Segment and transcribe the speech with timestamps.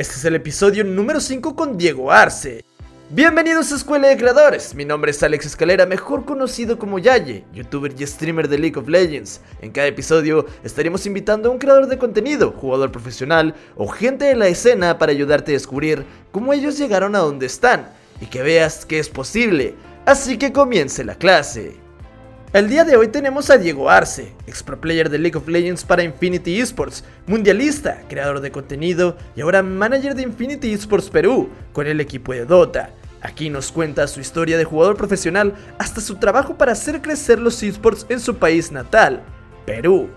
[0.00, 2.64] Este es el episodio número 5 con Diego Arce.
[3.10, 7.92] Bienvenidos a Escuela de Creadores, mi nombre es Alex Escalera, mejor conocido como Yaye, youtuber
[7.98, 9.42] y streamer de League of Legends.
[9.60, 14.36] En cada episodio estaremos invitando a un creador de contenido, jugador profesional o gente de
[14.36, 17.90] la escena para ayudarte a descubrir cómo ellos llegaron a donde están
[18.22, 19.74] y que veas que es posible.
[20.06, 21.76] Así que comience la clase.
[22.52, 25.84] El día de hoy tenemos a Diego Arce, ex pro player de League of Legends
[25.84, 31.86] para Infinity Esports, mundialista, creador de contenido y ahora manager de Infinity Esports Perú con
[31.86, 32.90] el equipo de Dota.
[33.22, 37.62] Aquí nos cuenta su historia de jugador profesional hasta su trabajo para hacer crecer los
[37.62, 39.22] esports en su país natal,
[39.64, 40.08] Perú.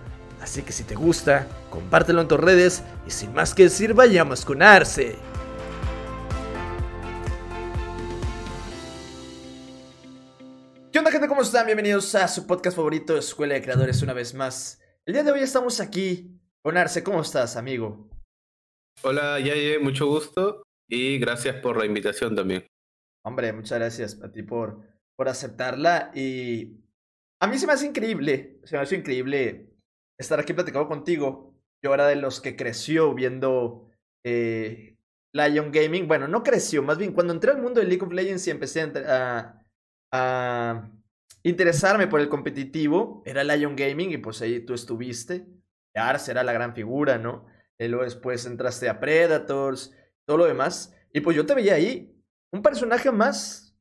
[0.42, 4.44] Así que si te gusta, compártelo en tus redes y sin más que decir, vayamos
[4.44, 5.18] con Arce.
[10.94, 11.28] ¿Qué onda gente?
[11.28, 11.66] ¿Cómo están?
[11.66, 14.80] Bienvenidos a su podcast favorito, Escuela de Creadores, una vez más.
[15.08, 17.04] El día de hoy estamos aquí con Arce.
[17.04, 18.12] ¿Cómo estás, amigo?
[19.02, 22.68] Hola, Yaye, mucho gusto y gracias por la invitación también.
[23.26, 24.84] Hombre, muchas gracias a ti por,
[25.18, 26.78] por aceptarla y
[27.42, 29.74] a mí se me hace increíble, se me hace increíble
[30.20, 31.60] estar aquí platicando contigo.
[31.84, 33.90] Yo era de los que creció viendo
[34.24, 35.00] eh,
[35.34, 36.08] Lion Gaming.
[36.08, 38.82] Bueno, no creció, más bien cuando entré al mundo de League of Legends y empecé
[38.82, 39.63] a, a
[41.44, 45.48] interesarme por el competitivo, era Lion Gaming y pues ahí tú estuviste.
[45.96, 47.46] Arce era la gran figura, ¿no?
[47.78, 50.96] Y luego después entraste a Predators, todo lo demás.
[51.14, 52.16] Y pues yo te veía ahí,
[52.52, 53.76] un personaje más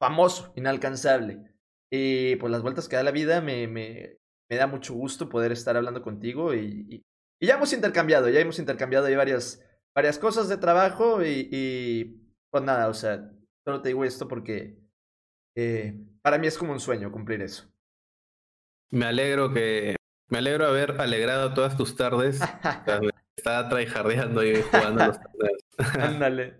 [0.00, 1.54] famoso, inalcanzable.
[1.90, 4.18] Y pues las vueltas que da la vida me, me,
[4.50, 7.04] me da mucho gusto poder estar hablando contigo y, y,
[7.46, 9.62] ya hemos intercambiado, ya hemos intercambiado ahí varias,
[9.94, 13.30] varias cosas de trabajo y, y pues nada, o sea,
[13.66, 14.78] solo te digo esto porque
[15.56, 17.70] eh, para mí es como un sueño cumplir eso.
[18.90, 19.96] Me alegro que.
[20.30, 22.40] Me alegro haber alegrado todas tus tardes.
[23.36, 25.62] Estaba tryhardeando y jugando los torneos.
[25.98, 26.56] Ándale.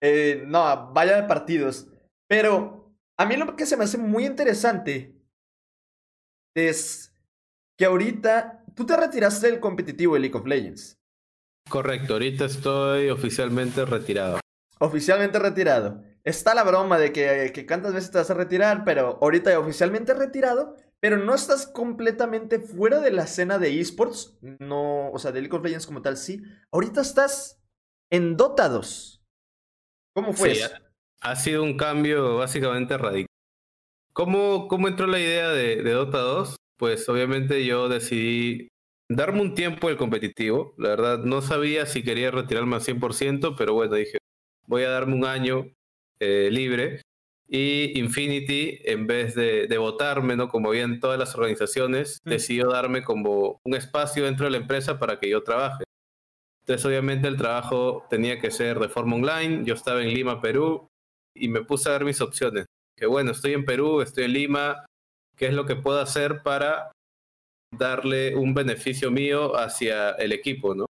[0.00, 1.88] Eh, no, vaya de partidos.
[2.28, 5.14] Pero a mí lo que se me hace muy interesante
[6.54, 7.12] es
[7.76, 10.98] que ahorita tú te retiraste del competitivo de League of Legends.
[11.68, 14.40] Correcto, ahorita estoy oficialmente retirado.
[14.78, 19.18] Oficialmente retirado está la broma de que, que cuántas veces te vas a retirar, pero
[19.22, 25.18] ahorita oficialmente retirado, pero no estás completamente fuera de la escena de esports, no, o
[25.18, 26.42] sea, de League of Legends como tal, sí.
[26.72, 27.62] Ahorita estás
[28.10, 29.22] en Dota 2.
[30.14, 30.74] ¿Cómo fue sí, eso?
[31.20, 33.26] Ha sido un cambio básicamente radical.
[34.12, 36.56] ¿Cómo, cómo entró la idea de, de Dota 2?
[36.76, 38.68] Pues obviamente yo decidí
[39.08, 40.74] darme un tiempo el competitivo.
[40.76, 44.18] La verdad, no sabía si quería retirarme al 100%, pero bueno, dije,
[44.66, 45.75] voy a darme un año
[46.20, 47.02] eh, libre.
[47.48, 50.48] Y Infinity, en vez de, de, votarme, ¿no?
[50.48, 52.30] como habían todas las organizaciones, mm.
[52.30, 55.84] decidió darme como un espacio dentro de la empresa para que yo trabaje.
[56.62, 59.64] Entonces, obviamente, el trabajo tenía que ser de forma online.
[59.64, 60.88] Yo estaba en Lima, Perú,
[61.32, 62.66] y me puse a ver mis opciones.
[62.96, 64.84] Que bueno, estoy en Perú, estoy en Lima,
[65.36, 66.90] ¿qué es lo que puedo hacer para
[67.76, 70.86] darle un beneficio mío hacia el equipo, ¿no?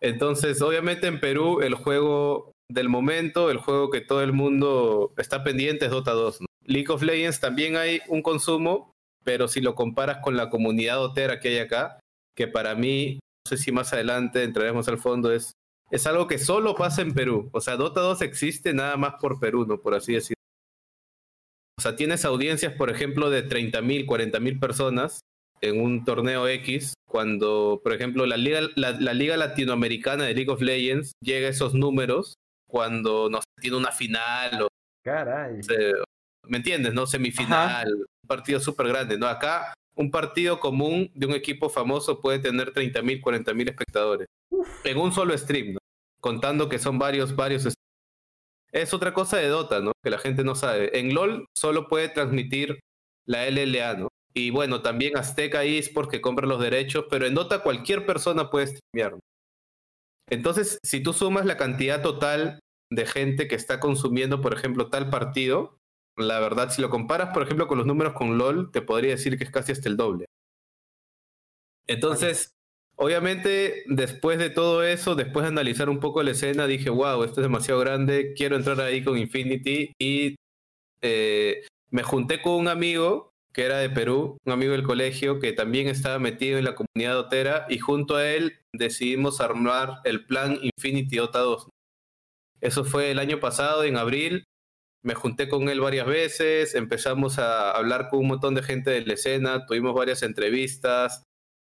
[0.00, 5.42] Entonces, obviamente en Perú el juego del momento, el juego que todo el mundo está
[5.42, 6.44] pendiente es Dota 2.
[6.66, 8.92] League of Legends también hay un consumo,
[9.24, 11.98] pero si lo comparas con la comunidad dotera que hay acá,
[12.36, 15.52] que para mí, no sé si más adelante entraremos al fondo, es,
[15.90, 17.50] es algo que solo pasa en Perú.
[17.52, 19.80] O sea, Dota 2 existe nada más por Perú, ¿no?
[19.80, 20.36] Por así decirlo.
[21.76, 25.20] O sea, tienes audiencias, por ejemplo, de 30.000, 40.000 personas
[25.60, 30.50] en un torneo X, cuando, por ejemplo, la liga, la, la liga latinoamericana de League
[30.50, 32.34] of Legends llega a esos números
[32.70, 34.68] cuando no tiene una final o
[35.02, 35.60] Caray.
[36.46, 36.94] ¿me entiendes?
[36.94, 39.26] No semifinal, un partido súper grande, ¿no?
[39.26, 44.28] Acá un partido común de un equipo famoso puede tener 30 mil, 40 mil espectadores
[44.84, 45.78] en un solo stream, ¿no?
[46.20, 47.72] Contando que son varios, varios.
[48.72, 49.92] Es otra cosa de Dota, ¿no?
[50.02, 50.98] Que la gente no sabe.
[50.98, 52.80] En LOL solo puede transmitir
[53.26, 54.08] la LLA, ¿no?
[54.32, 58.68] Y bueno, también Azteca Esports que compra los derechos, pero en Dota cualquier persona puede
[58.68, 59.14] streamear.
[59.14, 59.20] ¿no?
[60.30, 62.60] Entonces, si tú sumas la cantidad total
[62.90, 65.76] de gente que está consumiendo, por ejemplo, tal partido,
[66.16, 69.36] la verdad, si lo comparas, por ejemplo, con los números con LOL, te podría decir
[69.36, 70.26] que es casi hasta el doble.
[71.86, 72.52] Entonces,
[72.96, 77.40] obviamente, después de todo eso, después de analizar un poco la escena, dije, wow, esto
[77.40, 80.36] es demasiado grande, quiero entrar ahí con Infinity y
[81.02, 85.52] eh, me junté con un amigo que era de Perú, un amigo del colegio que
[85.52, 90.58] también estaba metido en la comunidad dotera y junto a él decidimos armar el plan
[90.62, 91.68] Infinity Dota 2.
[92.60, 94.44] Eso fue el año pasado, en abril.
[95.02, 99.04] Me junté con él varias veces, empezamos a hablar con un montón de gente de
[99.04, 101.22] la escena, tuvimos varias entrevistas,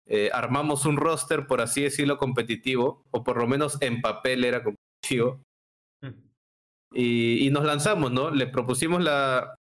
[0.07, 4.63] eh, armamos un roster, por así decirlo, competitivo, o por lo menos en papel era
[4.63, 5.41] competitivo.
[6.03, 6.21] Mm.
[6.93, 8.31] Y, y nos lanzamos, ¿no?
[8.31, 9.55] Le propusimos la,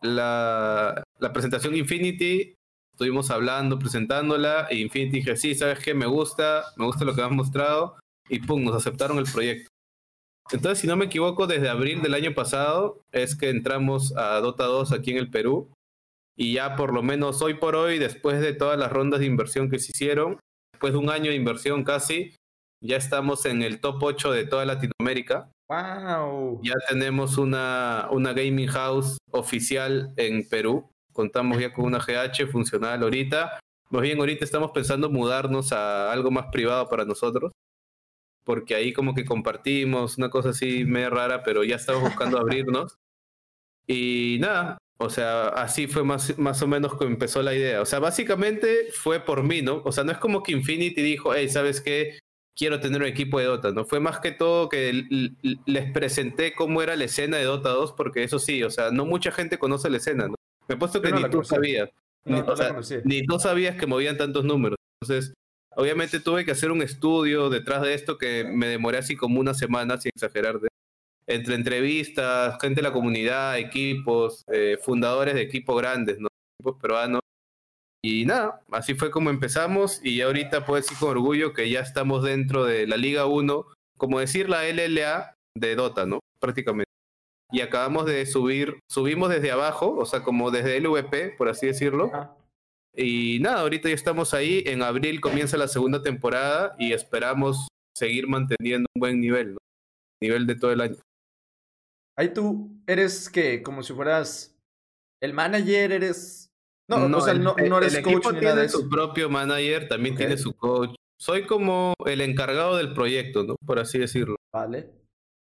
[0.00, 2.54] la, la, presentación Infinity,
[2.92, 5.94] estuvimos hablando, presentándola, e Infinity dije, sí, ¿sabes qué?
[5.94, 7.96] Me gusta, me gusta lo que has mostrado,
[8.28, 9.68] y pum, nos aceptaron el proyecto.
[10.50, 14.64] Entonces, si no me equivoco, desde abril del año pasado es que entramos a Dota
[14.64, 15.72] 2 aquí en el Perú.
[16.36, 19.70] Y ya por lo menos hoy por hoy, después de todas las rondas de inversión
[19.70, 20.38] que se hicieron,
[20.72, 22.34] después de un año de inversión casi,
[22.82, 25.50] ya estamos en el top 8 de toda Latinoamérica.
[25.70, 26.60] ¡Wow!
[26.62, 30.90] Ya tenemos una, una gaming house oficial en Perú.
[31.14, 33.58] Contamos ya con una GH funcional ahorita.
[33.88, 37.52] Más bien, ahorita estamos pensando mudarnos a algo más privado para nosotros
[38.44, 42.98] porque ahí como que compartimos una cosa así medio rara, pero ya estamos buscando abrirnos.
[43.86, 47.80] Y nada, o sea, así fue más, más o menos que empezó la idea.
[47.80, 49.82] O sea, básicamente fue por mí, ¿no?
[49.84, 52.18] O sea, no es como que Infinity dijo, hey, ¿sabes qué?
[52.56, 53.84] Quiero tener un equipo de Dota, ¿no?
[53.84, 55.04] Fue más que todo que
[55.66, 59.06] les presenté cómo era la escena de Dota 2, porque eso sí, o sea, no
[59.06, 60.34] mucha gente conoce la escena, ¿no?
[60.68, 61.90] Me he puesto que ni tú sabías.
[62.24, 62.40] ni,
[63.04, 64.78] ni tú sabías que movían tantos números.
[65.00, 65.34] Entonces,
[65.76, 69.54] Obviamente tuve que hacer un estudio detrás de esto que me demoré así como una
[69.54, 70.60] semana, sin exagerar,
[71.26, 76.28] entre entrevistas, gente de la comunidad, equipos, eh, fundadores de equipos grandes, ¿no?
[76.58, 77.20] equipos peruanos.
[78.02, 82.22] Y nada, así fue como empezamos y ahorita puedo decir con orgullo que ya estamos
[82.22, 83.66] dentro de la Liga 1,
[83.96, 86.20] como decir la LLA de Dota, ¿no?
[86.38, 86.93] Prácticamente.
[87.50, 92.10] Y acabamos de subir, subimos desde abajo, o sea, como desde LVP, por así decirlo.
[92.96, 94.62] Y nada, ahorita ya estamos ahí.
[94.66, 99.58] En abril comienza la segunda temporada y esperamos seguir manteniendo un buen nivel, ¿no?
[100.20, 100.96] Nivel de todo el año.
[102.16, 104.56] Ahí tú eres que como si fueras
[105.20, 106.50] el manager, eres.
[106.88, 110.52] No, no, o sea, no, eres el coach tiene su propio manager, también tiene su
[110.54, 110.94] coach.
[111.18, 113.56] Soy como el encargado del proyecto, ¿no?
[113.64, 114.36] Por así decirlo.
[114.52, 114.90] Vale.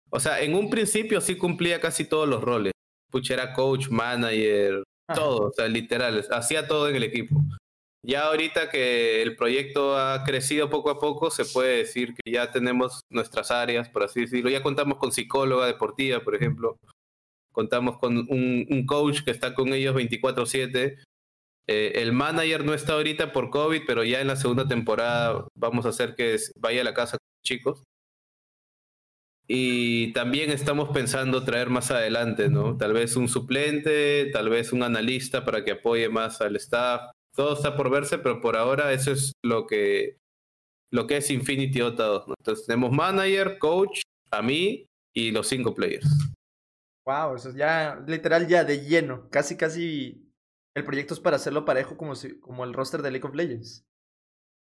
[0.09, 2.73] O sea, en un principio sí cumplía casi todos los roles.
[3.11, 4.83] Pucha, era coach, manager,
[5.13, 7.41] todo, o sea, literal, hacía todo en el equipo.
[8.05, 12.51] Ya ahorita que el proyecto ha crecido poco a poco, se puede decir que ya
[12.51, 14.49] tenemos nuestras áreas, por así decirlo.
[14.49, 16.77] Ya contamos con psicóloga deportiva, por ejemplo.
[17.51, 20.97] Contamos con un, coach que está con ellos 24/7.
[21.67, 25.85] Eh, el manager no está ahorita por COVID, pero ya en la segunda temporada vamos
[25.85, 27.83] a hacer que vaya a la casa con los chicos.
[29.51, 32.77] Y también estamos pensando traer más adelante, ¿no?
[32.77, 37.09] Tal vez un suplente, tal vez un analista para que apoye más al staff.
[37.35, 40.17] Todo está por verse, pero por ahora eso es lo que,
[40.91, 42.27] lo que es Infinity Dota 2.
[42.27, 42.35] ¿no?
[42.37, 44.85] Entonces tenemos manager, coach, a mí
[45.15, 46.07] y los cinco players.
[47.07, 49.29] Wow, eso es ya literal ya de lleno.
[49.31, 50.31] Casi, casi
[50.75, 53.83] el proyecto es para hacerlo parejo como, si, como el roster de League of Legends.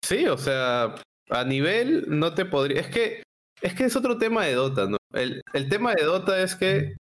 [0.04, 0.96] Sí, o sea,
[1.30, 2.80] a nivel no te podría...
[2.80, 3.22] Es que
[3.62, 4.96] es que es otro tema de Dota, ¿no?
[5.12, 6.96] El, el tema de Dota es que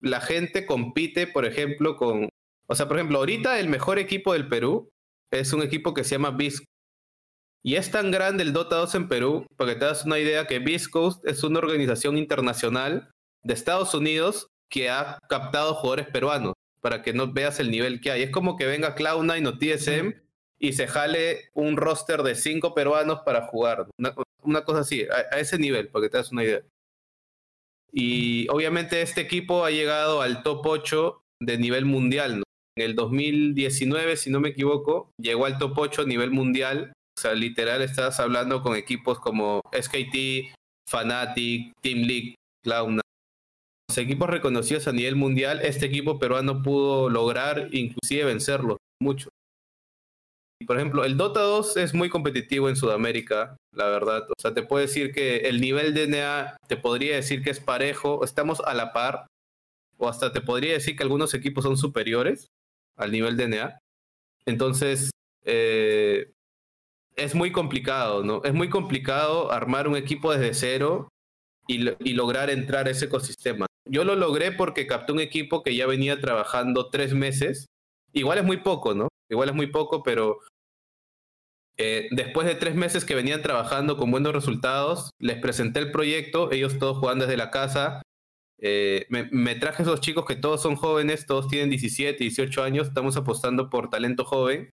[0.00, 2.28] la gente compite, por ejemplo, con...
[2.66, 4.90] O sea, por ejemplo, ahorita el mejor equipo del Perú
[5.30, 6.64] es un equipo que se llama Beast.
[7.62, 10.46] Y es tan grande el Dota 2 en Perú, para que te das una idea,
[10.46, 13.10] que Coast es una organización internacional
[13.42, 16.52] de Estados Unidos que ha captado jugadores peruanos,
[16.82, 18.22] para que no veas el nivel que hay.
[18.22, 20.12] Es como que venga Cloud9 o TSM
[20.58, 23.86] y se jale un roster de cinco peruanos para jugar.
[23.98, 24.14] Una,
[24.64, 26.62] cosa así, a, ese nivel, para que te das una idea.
[27.92, 32.42] Y obviamente este equipo ha llegado al top 8 de nivel mundial.
[32.76, 36.92] En el 2019, si no me equivoco, llegó al top 8 a nivel mundial.
[37.16, 40.52] O sea, literal estás hablando con equipos como SKT,
[40.90, 42.34] Fnatic, Team League,
[42.66, 43.00] Cloud9.
[43.88, 49.28] Los equipos reconocidos a nivel mundial, este equipo peruano pudo lograr inclusive vencerlos mucho.
[50.66, 54.26] Por ejemplo, el Dota 2 es muy competitivo en Sudamérica, la verdad.
[54.30, 56.06] O sea, te puedo decir que el nivel de
[56.68, 59.26] te podría decir que es parejo, estamos a la par,
[59.98, 62.48] o hasta te podría decir que algunos equipos son superiores
[62.96, 63.72] al nivel de.
[64.46, 65.10] Entonces,
[65.44, 66.30] eh,
[67.16, 68.42] es muy complicado, ¿no?
[68.44, 71.08] Es muy complicado armar un equipo desde cero
[71.66, 73.66] y, y lograr entrar a ese ecosistema.
[73.86, 77.66] Yo lo logré porque capté un equipo que ya venía trabajando tres meses.
[78.12, 79.08] Igual es muy poco, ¿no?
[79.28, 80.38] Igual es muy poco, pero
[81.76, 86.52] eh, después de tres meses que venían trabajando con buenos resultados, les presenté el proyecto,
[86.52, 88.02] ellos todos juegan desde la casa.
[88.60, 92.88] Eh, me, traje a esos chicos que todos son jóvenes, todos tienen 17, 18 años,
[92.88, 94.70] estamos apostando por talento joven,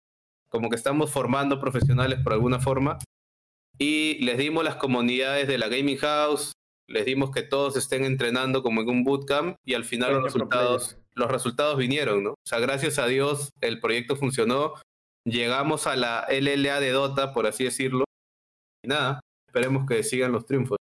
[0.48, 2.98] como que estamos formando profesionales por alguna forma.
[3.78, 6.52] Y les dimos las comunidades de la Gaming House,
[6.88, 10.98] les dimos que todos estén entrenando como en un bootcamp y al final los resultados,
[11.16, 12.30] los resultados vinieron, ¿no?
[12.30, 14.74] O sea, gracias a Dios el proyecto funcionó
[15.26, 18.04] llegamos a la LLA de Dota, por así decirlo.
[18.82, 20.78] Y nada, esperemos que sigan los triunfos.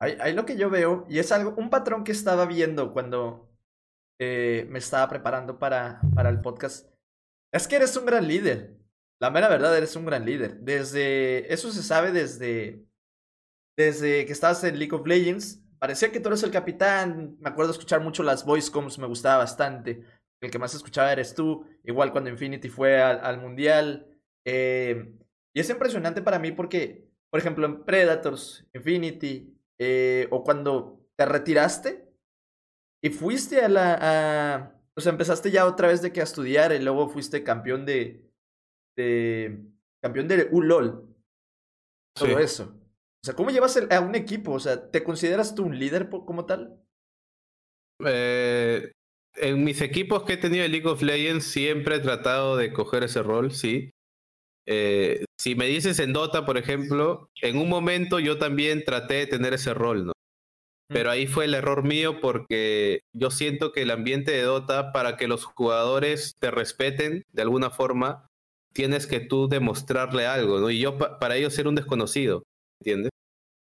[0.00, 3.48] Hay, lo que yo veo, y es algo, un patrón que estaba viendo cuando
[4.20, 6.92] eh, me estaba preparando para, para el podcast.
[7.50, 8.76] Es que eres un gran líder.
[9.18, 10.58] La mera verdad, eres un gran líder.
[10.58, 11.50] Desde.
[11.52, 12.84] Eso se sabe desde.
[13.78, 15.63] Desde que estabas en League of Legends.
[15.84, 17.36] Parecía que tú eres el capitán.
[17.40, 20.02] Me acuerdo escuchar mucho las voice coms, me gustaba bastante.
[20.40, 21.66] El que más escuchaba eres tú.
[21.84, 24.06] Igual cuando Infinity fue al, mundial.
[24.46, 25.14] Eh,
[25.54, 31.26] y es impresionante para mí porque, por ejemplo, en Predators, Infinity, eh, o cuando te
[31.26, 32.10] retiraste
[33.02, 33.98] y fuiste a la...
[34.00, 37.84] A, o sea, empezaste ya otra vez de que a estudiar y luego fuiste campeón
[37.84, 38.26] de...
[38.96, 39.62] de
[40.02, 41.14] campeón de ULOL.
[42.16, 42.74] Todo eso.
[43.24, 44.52] O sea, ¿cómo llevas a un equipo?
[44.52, 46.78] O sea, ¿te consideras tú un líder como tal?
[48.04, 48.92] Eh,
[49.36, 53.02] en mis equipos que he tenido en League of Legends siempre he tratado de coger
[53.02, 53.88] ese rol, sí.
[54.66, 59.26] Eh, si me dices en Dota, por ejemplo, en un momento yo también traté de
[59.26, 60.12] tener ese rol, ¿no?
[60.88, 65.16] Pero ahí fue el error mío porque yo siento que el ambiente de Dota, para
[65.16, 68.26] que los jugadores te respeten de alguna forma,
[68.74, 70.68] tienes que tú demostrarle algo, ¿no?
[70.68, 72.44] Y yo para ellos era un desconocido,
[72.84, 73.10] ¿entiendes?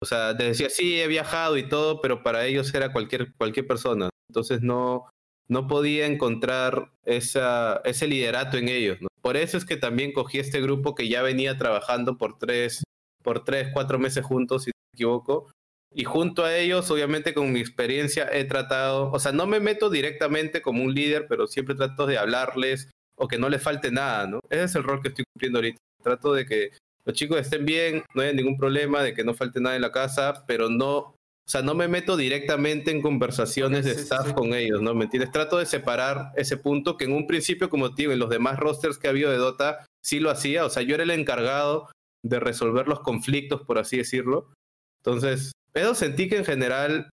[0.01, 3.65] O sea, te decía, sí, he viajado y todo, pero para ellos era cualquier, cualquier
[3.65, 4.09] persona.
[4.29, 5.09] Entonces no,
[5.47, 8.99] no podía encontrar esa, ese liderato en ellos.
[9.21, 12.83] Por eso es que también cogí este grupo que ya venía trabajando por tres,
[13.23, 15.51] por tres, cuatro meses juntos, si no me equivoco.
[15.95, 19.89] Y junto a ellos, obviamente con mi experiencia, he tratado, o sea, no me meto
[19.89, 24.27] directamente como un líder, pero siempre trato de hablarles o que no les falte nada,
[24.27, 24.41] ¿no?
[24.49, 25.79] Ese es el rol que estoy cumpliendo ahorita.
[26.03, 26.71] Trato de que
[27.07, 29.91] los chicos estén bien, no haya ningún problema, de que no falte nada en la
[29.91, 31.15] casa, pero no
[31.47, 34.93] o sea, no me meto directamente en conversaciones de staff con ellos, ¿no?
[34.93, 35.31] ¿Me entiendes?
[35.31, 38.59] Trato de separar ese punto que en un principio, como te digo, en los demás
[38.59, 40.65] rosters que ha habido de Dota, sí lo hacía.
[40.65, 41.89] O sea, yo era el encargado
[42.21, 44.51] de resolver los conflictos, por así decirlo.
[44.99, 47.09] Entonces, pero sentí que en general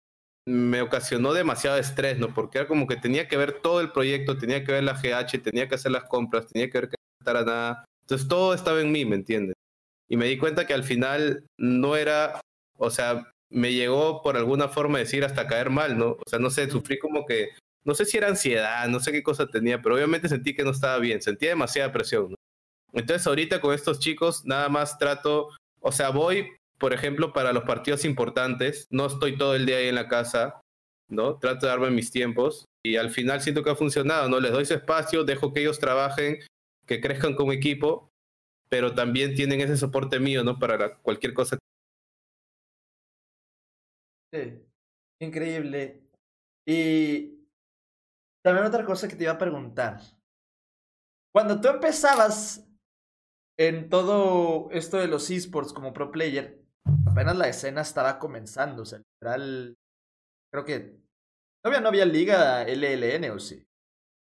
[0.48, 2.32] me ocasionó demasiado estrés, ¿no?
[2.32, 5.42] Porque era como que tenía que ver todo el proyecto, tenía que ver la GH,
[5.42, 6.96] tenía que hacer las compras, tenía que ver que
[7.26, 7.84] no a nada.
[8.00, 9.54] Entonces todo estaba en mí, ¿me entiendes?
[10.12, 12.38] Y me di cuenta que al final no era,
[12.76, 16.10] o sea, me llegó por alguna forma decir hasta caer mal, ¿no?
[16.10, 17.48] O sea, no sé, sufrí como que,
[17.82, 20.72] no sé si era ansiedad, no sé qué cosa tenía, pero obviamente sentí que no
[20.72, 22.36] estaba bien, sentía demasiada presión, ¿no?
[22.92, 25.48] Entonces ahorita con estos chicos nada más trato,
[25.80, 29.88] o sea, voy, por ejemplo, para los partidos importantes, no estoy todo el día ahí
[29.88, 30.60] en la casa,
[31.08, 31.38] ¿no?
[31.38, 34.40] Trato de darme mis tiempos y al final siento que ha funcionado, ¿no?
[34.40, 36.38] Les doy su espacio, dejo que ellos trabajen,
[36.86, 38.11] que crezcan como equipo,
[38.72, 40.58] pero también tienen ese soporte mío, ¿no?
[40.58, 41.58] Para cualquier cosa
[44.32, 44.64] Sí,
[45.20, 46.08] increíble.
[46.66, 47.44] Y
[48.42, 50.00] también otra cosa que te iba a preguntar.
[51.34, 52.66] Cuando tú empezabas
[53.58, 56.64] en todo esto de los esports como pro player,
[57.06, 58.84] apenas la escena estaba comenzando.
[58.84, 59.76] O sea, literal,
[60.50, 60.98] creo que
[61.62, 63.62] todavía no había liga LLN o sí.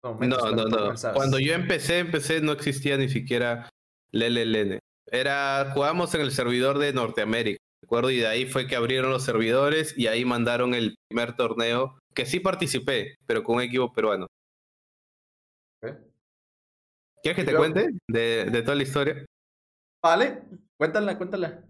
[0.03, 0.95] No, no, no.
[1.13, 3.69] Cuando yo empecé, empecé, no existía ni siquiera
[4.13, 4.79] LLN.
[5.11, 7.59] Era, jugábamos en el servidor de Norteamérica
[7.93, 11.99] acuerdo, y de ahí fue que abrieron los servidores y ahí mandaron el primer torneo,
[12.15, 14.27] que sí participé, pero con un equipo peruano.
[17.23, 19.27] ¿Quieres que te cuente de, de, toda la historia?
[20.03, 20.43] Vale,
[20.79, 21.65] cuéntala, cuéntala.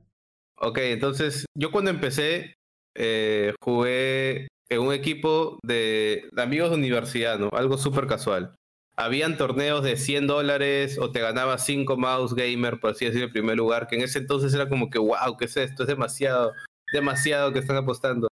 [0.58, 2.54] Ok, entonces yo cuando empecé
[2.96, 7.50] eh, jugué en un equipo de, de amigos de universidad, ¿no?
[7.52, 8.54] Algo súper casual
[8.96, 13.32] habían torneos de 100 dólares o te ganaba 5 mouse gamer, por así decirlo, en
[13.32, 15.84] primer lugar, que en ese entonces era como que, wow, ¿qué es esto?
[15.84, 16.52] Es demasiado,
[16.92, 18.28] demasiado que están apostando.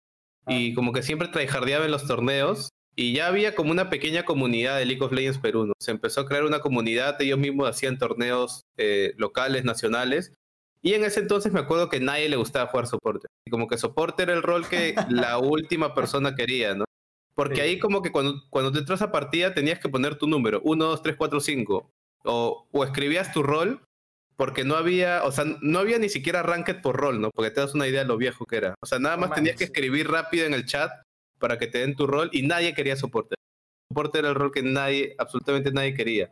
[0.47, 4.77] Y como que siempre tryhardeaba en los torneos y ya había como una pequeña comunidad
[4.77, 5.71] de League of Legends Perú.
[5.79, 10.33] Se empezó a crear una comunidad, ellos mismos hacían torneos eh, locales, nacionales.
[10.81, 13.27] Y en ese entonces me acuerdo que nadie le gustaba jugar soporte.
[13.45, 16.85] Y como que soporte era el rol que la última persona quería, ¿no?
[17.37, 20.59] Porque ahí como que cuando, cuando te entras a partida tenías que poner tu número,
[20.63, 21.91] 1, 2, 3, 4, 5.
[22.23, 23.85] O, o escribías tu rol,
[24.35, 27.29] porque no había, o sea, no había ni siquiera ranked por rol, ¿no?
[27.29, 28.73] Porque te das una idea de lo viejo que era.
[28.81, 30.91] O sea, nada más tenías que escribir rápido en el chat
[31.37, 33.35] para que te den tu rol y nadie quería soporte.
[33.91, 36.31] Soporte era el rol que nadie, absolutamente nadie quería.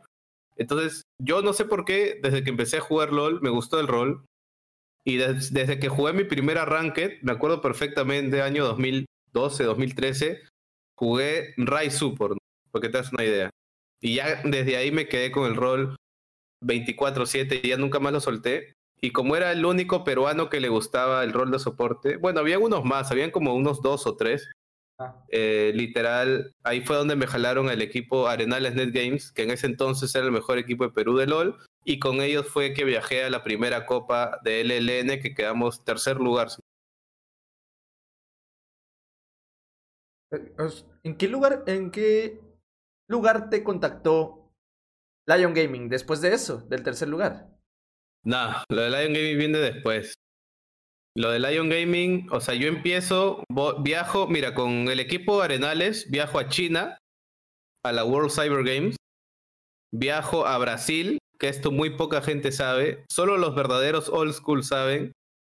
[0.56, 3.86] Entonces, yo no sé por qué, desde que empecé a jugar LOL, me gustó el
[3.86, 4.24] rol.
[5.04, 10.42] Y desde que jugué mi primera ranked, me acuerdo perfectamente, año 2012, 2013,
[10.98, 12.38] jugué Rise Support,
[12.70, 13.50] porque te das una idea.
[14.00, 15.96] Y ya desde ahí me quedé con el rol
[16.64, 18.74] 24-7 y ya nunca más lo solté.
[19.00, 22.58] Y como era el único peruano que le gustaba el rol de soporte, bueno, había
[22.58, 24.48] unos más, habían como unos dos o tres,
[24.98, 25.14] Ah.
[25.28, 29.66] Eh, literal, ahí fue donde me jalaron el equipo Arenales Net Games, que en ese
[29.66, 33.24] entonces era el mejor equipo de Perú de LOL, y con ellos fue que viajé
[33.24, 36.48] a la primera copa de LLN, que quedamos tercer lugar.
[41.02, 42.40] ¿En qué lugar, en qué
[43.08, 44.52] lugar te contactó
[45.28, 47.48] Lion Gaming después de eso, del tercer lugar?
[48.24, 50.14] No, lo de Lion Gaming viene después.
[51.16, 53.42] Lo de Lion Gaming, o sea, yo empiezo,
[53.80, 56.98] viajo, mira, con el equipo Arenales, viajo a China,
[57.84, 58.96] a la World Cyber Games,
[59.94, 65.12] viajo a Brasil, que esto muy poca gente sabe, solo los verdaderos old school saben.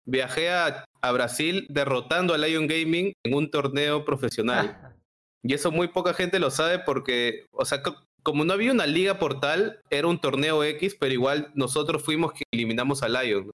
[0.05, 4.95] Viajé a, a Brasil derrotando a Lion Gaming en un torneo profesional.
[5.43, 7.81] y eso muy poca gente lo sabe porque, o sea,
[8.23, 12.43] como no había una liga portal, era un torneo X, pero igual nosotros fuimos que
[12.51, 13.51] eliminamos a Lion.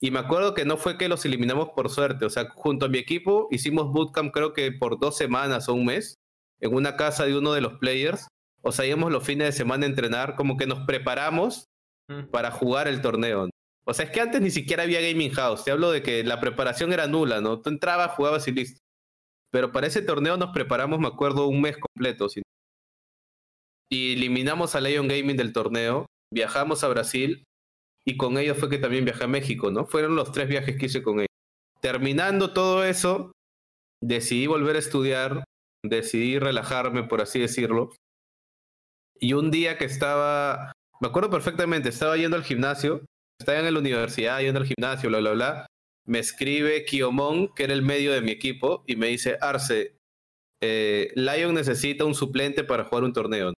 [0.00, 2.88] Y me acuerdo que no fue que los eliminamos por suerte, o sea, junto a
[2.88, 6.16] mi equipo hicimos bootcamp creo que por dos semanas o un mes
[6.60, 8.28] en una casa de uno de los players.
[8.62, 11.66] O sea, íbamos los fines de semana a entrenar, como que nos preparamos
[12.08, 12.30] mm.
[12.30, 13.48] para jugar el torneo.
[13.86, 15.64] O sea, es que antes ni siquiera había Gaming House.
[15.64, 17.60] Te hablo de que la preparación era nula, ¿no?
[17.60, 18.80] Tú entrabas, jugabas y listo.
[19.50, 22.28] Pero para ese torneo nos preparamos, me acuerdo, un mes completo.
[23.90, 27.44] Y eliminamos a Lion Gaming del torneo, viajamos a Brasil
[28.06, 29.86] y con ellos fue que también viajé a México, ¿no?
[29.86, 31.28] Fueron los tres viajes que hice con ellos.
[31.80, 33.32] Terminando todo eso,
[34.02, 35.44] decidí volver a estudiar,
[35.84, 37.90] decidí relajarme, por así decirlo.
[39.20, 43.04] Y un día que estaba, me acuerdo perfectamente, estaba yendo al gimnasio,
[43.44, 45.66] estaba en la universidad, yendo al gimnasio, bla, bla, bla.
[46.06, 49.96] Me escribe Kiomon, que era el medio de mi equipo, y me dice, Arce,
[50.62, 53.52] eh, Lion necesita un suplente para jugar un torneo.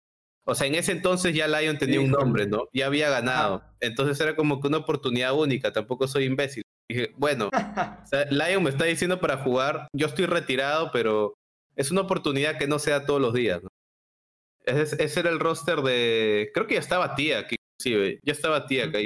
[0.47, 2.69] O sea, en ese entonces ya Lion tenía un nombre, ¿no?
[2.73, 3.63] Ya había ganado.
[3.81, 6.63] Entonces era como que una oportunidad única, tampoco soy imbécil.
[6.89, 7.49] Dije, bueno,
[8.31, 11.35] Lion me está diciendo para jugar, yo estoy retirado, pero
[11.77, 13.69] es una oportunidad que no se da todos los días, ¿no?
[14.65, 16.51] Ese, era el roster de...
[16.55, 18.21] Creo que ya estaba tía aquí, inclusive.
[18.23, 18.99] Ya estaba tía acá.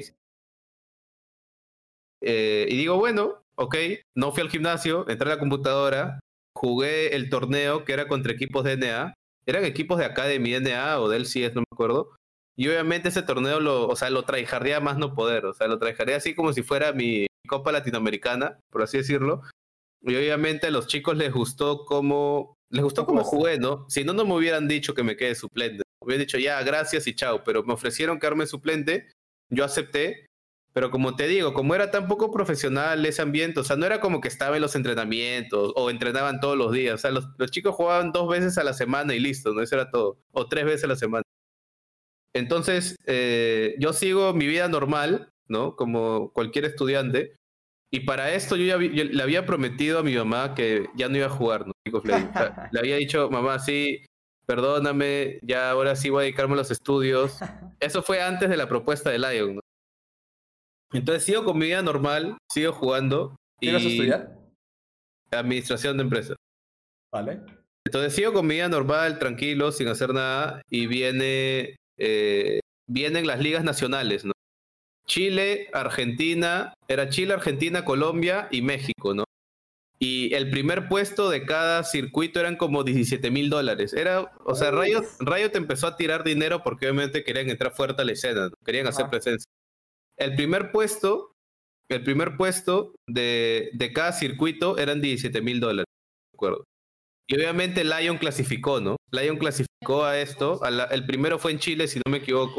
[2.22, 3.76] Eh, y digo, bueno, ok,
[4.16, 6.20] no fui al gimnasio, entré a la computadora,
[6.56, 9.14] jugué el torneo que era contra equipos de NA
[9.48, 12.14] eran equipos de acá de mi DNA o del CS, no me acuerdo.
[12.54, 14.22] Y obviamente ese torneo lo, o sea, lo
[14.82, 18.82] más no poder, o sea, lo traijaría así como si fuera mi Copa Latinoamericana, por
[18.82, 19.42] así decirlo.
[20.02, 23.86] Y obviamente a los chicos les gustó cómo, les gustó cómo jugué, ¿no?
[23.88, 25.82] Si no, no me hubieran dicho que me quede suplente.
[26.02, 29.10] Me hubieran dicho ya, gracias y chao, pero me ofrecieron quedarme suplente,
[29.50, 30.26] yo acepté
[30.78, 33.98] pero como te digo, como era tan poco profesional ese ambiente, o sea, no era
[33.98, 36.94] como que estaba en los entrenamientos o entrenaban todos los días.
[36.94, 39.60] O sea, los, chicos jugaban dos veces a la semana y listo, ¿no?
[39.60, 40.20] Eso era todo.
[40.30, 41.24] O tres veces a la semana.
[42.32, 45.74] Entonces, eh, yo sigo mi vida normal, ¿no?
[45.74, 47.34] Como cualquier estudiante.
[47.90, 51.26] Y para esto yo ya le había prometido a mi mamá que ya no iba
[51.26, 51.72] a jugar, ¿no?
[52.70, 54.06] le había dicho, mamá, sí,
[54.46, 57.36] perdóname, ya ahora sí voy a dedicarme a los estudios.
[57.80, 59.60] Eso fue antes de la propuesta de Lion, ¿no?
[60.92, 63.36] Entonces sigo con mi vida normal, sigo jugando.
[63.60, 64.38] ¿Qué vas a estudiar?
[65.30, 66.36] Administración de empresas.
[67.12, 67.40] Vale.
[67.84, 73.40] Entonces sigo con mi vida normal, tranquilo, sin hacer nada, y viene, eh, vienen las
[73.40, 74.32] ligas nacionales, ¿no?
[75.06, 79.24] Chile, Argentina, era Chile, Argentina, Colombia y México, ¿no?
[79.98, 83.94] Y el primer puesto de cada circuito eran como 17 mil dólares.
[83.94, 88.04] Era, o sea, Riot, Riot empezó a tirar dinero porque obviamente querían entrar fuerte a
[88.04, 89.50] la escena, querían hacer presencia
[90.18, 91.32] el primer puesto,
[91.90, 95.86] el primer puesto de, cada circuito eran 17 mil dólares,
[96.34, 96.64] acuerdo.
[97.26, 98.96] Y obviamente Lion clasificó, ¿no?
[99.10, 100.60] Lion clasificó a esto.
[100.90, 102.58] el primero fue en Chile, si no me equivoco.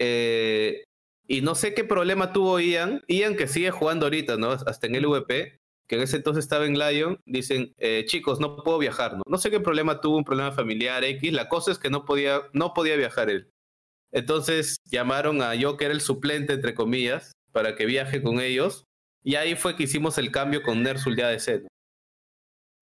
[0.00, 0.82] Eh,
[1.28, 3.02] y no sé qué problema tuvo Ian.
[3.06, 4.50] Ian que sigue jugando ahorita, ¿no?
[4.50, 7.20] Hasta en el VP, que en ese entonces estaba en Lion.
[7.26, 9.22] Dicen, eh, chicos, no puedo viajar, ¿no?
[9.28, 11.32] No sé qué problema tuvo, un problema familiar X.
[11.32, 13.48] La cosa es que no podía, no podía viajar él.
[14.12, 18.84] Entonces llamaron a yo, que era el suplente, entre comillas, para que viaje con ellos.
[19.22, 21.66] Y ahí fue que hicimos el cambio con Nersul ya de set.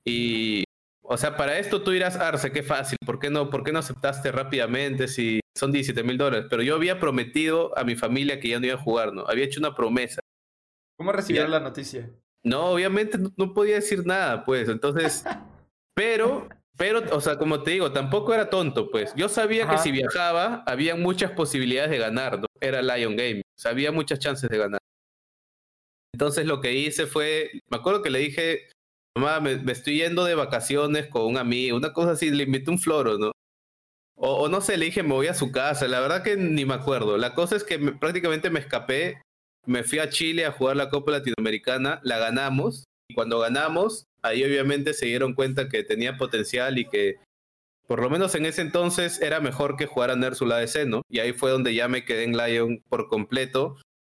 [0.04, 0.64] Y,
[1.02, 3.80] o sea, para esto tú dirás, Arce, qué fácil, ¿por qué no, por qué no
[3.80, 6.46] aceptaste rápidamente si son 17 mil dólares?
[6.48, 9.26] Pero yo había prometido a mi familia que ya no iba a jugar, ¿no?
[9.26, 10.20] Había hecho una promesa.
[10.96, 12.10] ¿Cómo recibieron la noticia?
[12.42, 14.68] No, obviamente no podía decir nada, pues.
[14.68, 15.24] Entonces,
[15.94, 19.12] pero pero, o sea, como te digo, tampoco era tonto, pues.
[19.16, 22.46] Yo sabía que si viajaba, había muchas posibilidades de ganar, ¿no?
[22.60, 23.40] Era Lion Game.
[23.40, 24.80] O sea, había muchas chances de ganar.
[26.14, 28.68] Entonces lo que hice fue, me acuerdo que le dije,
[29.16, 32.78] mamá, me, estoy yendo de vacaciones con un amigo, una cosa así, le invité un
[32.78, 33.32] floro, ¿no?
[34.16, 36.74] O, no sé, le dije, me voy a su casa, la verdad que ni me
[36.74, 37.18] acuerdo.
[37.18, 39.20] La cosa es que prácticamente me escapé,
[39.66, 44.44] me fui a Chile a jugar la Copa Latinoamericana, la ganamos, y cuando ganamos, ahí
[44.44, 47.16] obviamente se dieron cuenta que tenía potencial y que
[47.86, 51.02] por lo menos en ese entonces era mejor que jugar a Nersul ADC, ¿no?
[51.08, 53.76] Y ahí fue donde ya me quedé en Lion por completo.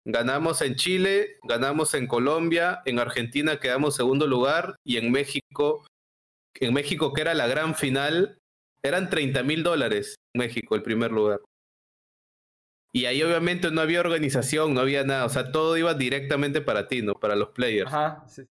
[0.07, 5.87] Ganamos en Chile, ganamos en Colombia, en Argentina quedamos segundo lugar y en México,
[6.55, 8.39] en México que era la gran final,
[8.83, 11.41] eran 30 mil dólares México el primer lugar.
[12.91, 16.89] Y ahí obviamente no había organización, no había nada, o sea, todo iba directamente para
[16.89, 17.13] ti, ¿no?
[17.13, 17.93] Para los players.
[17.93, 18.45] Ajá, sí.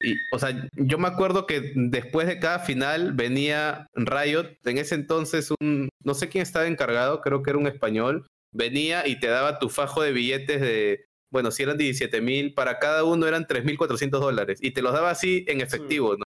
[0.00, 4.94] Y, o sea, yo me acuerdo que después de cada final venía Riot, en ese
[4.94, 9.26] entonces un, no sé quién estaba encargado, creo que era un español, venía y te
[9.26, 13.46] daba tu fajo de billetes de, bueno, si eran 17 mil, para cada uno eran
[13.46, 16.24] 3.400 dólares, y te los daba así en efectivo, ¿no?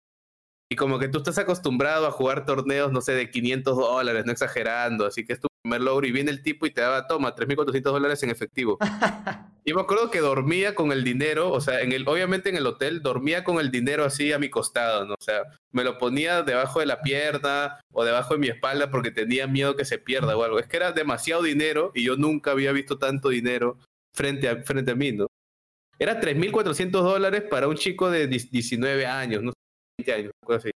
[0.70, 4.32] Y como que tú estás acostumbrado a jugar torneos, no sé, de 500 dólares, no
[4.32, 7.34] exagerando, así que es tu primer logro y viene el tipo y te daba, toma,
[7.34, 8.78] 3.400 dólares en efectivo.
[9.64, 12.66] y me acuerdo que dormía con el dinero, o sea, en el, obviamente en el
[12.66, 15.14] hotel, dormía con el dinero así a mi costado, ¿no?
[15.14, 19.10] O sea, me lo ponía debajo de la pierna o debajo de mi espalda porque
[19.10, 20.58] tenía miedo que se pierda o algo.
[20.58, 23.78] Es que era demasiado dinero y yo nunca había visto tanto dinero
[24.14, 25.28] frente a, frente a mí, ¿no?
[25.98, 29.52] Era 3.400 dólares para un chico de 19 años, no
[29.98, 30.70] 20 años, así.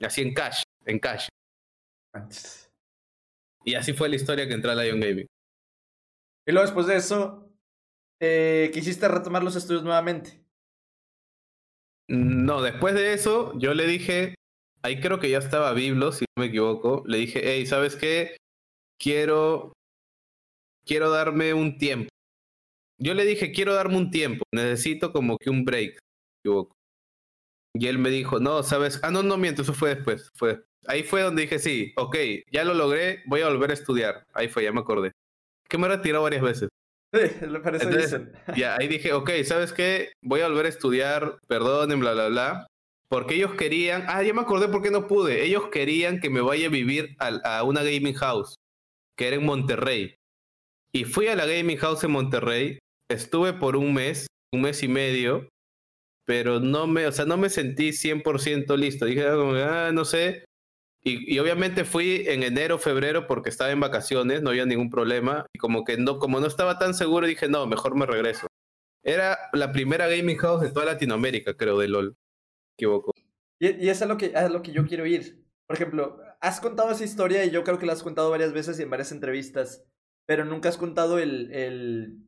[0.00, 1.28] Así en cash, en cash.
[3.64, 5.26] Y así fue la historia que entró a Lion Gaming.
[6.46, 7.50] Y luego después de eso,
[8.20, 10.44] eh, quisiste retomar los estudios nuevamente.
[12.08, 14.34] No, después de eso, yo le dije,
[14.82, 17.02] ahí creo que ya estaba Biblo, si no me equivoco.
[17.06, 18.36] Le dije, hey, ¿sabes qué?
[18.98, 19.72] Quiero,
[20.84, 22.10] quiero darme un tiempo.
[22.98, 26.74] Yo le dije, quiero darme un tiempo, necesito como que un break, me equivoco.
[27.76, 29.00] Y él me dijo, no, ¿sabes?
[29.02, 30.30] Ah, no, no miento, eso fue después.
[30.34, 30.62] Fue.
[30.86, 32.16] Ahí fue donde dije, sí, ok,
[32.50, 34.24] ya lo logré, voy a volver a estudiar.
[34.32, 35.12] Ahí fue, ya me acordé.
[35.68, 36.68] Que me he retirado varias veces.
[37.12, 38.32] Sí, lo parece dicen.
[38.56, 40.12] Ya, ahí dije, ok, ¿sabes qué?
[40.22, 42.66] Voy a volver a estudiar, perdonen, bla, bla, bla.
[43.08, 45.44] Porque ellos querían, ah, ya me acordé por qué no pude.
[45.44, 48.56] Ellos querían que me vaya a vivir a, a una gaming house,
[49.16, 50.16] que era en Monterrey.
[50.92, 54.88] Y fui a la gaming house en Monterrey, estuve por un mes, un mes y
[54.88, 55.48] medio,
[56.24, 59.06] pero no me, o sea, no me sentí 100% listo.
[59.06, 60.44] Dije, ah, no sé.
[61.02, 65.46] Y, y, obviamente fui en enero, febrero, porque estaba en vacaciones, no había ningún problema.
[65.52, 68.46] Y como que no, como no estaba tan seguro, dije, no, mejor me regreso.
[69.02, 72.06] Era la primera gaming house de toda Latinoamérica, creo, de LOL.
[72.08, 73.12] Me equivoco.
[73.60, 75.44] Y, y es lo, que, es lo que yo quiero ir.
[75.66, 78.78] Por ejemplo, has contado esa historia y yo creo que la has contado varias veces
[78.78, 79.84] y en varias entrevistas,
[80.26, 82.18] pero nunca has contado el, el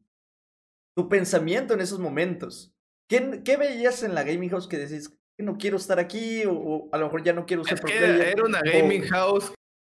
[0.95, 2.76] tu pensamiento en esos momentos.
[3.09, 6.53] ¿Qué, ¿Qué, veías en la gaming house que decís que no quiero estar aquí o,
[6.53, 9.09] o a lo mejor ya no quiero ser es que era, era, una gaming o...
[9.09, 9.53] house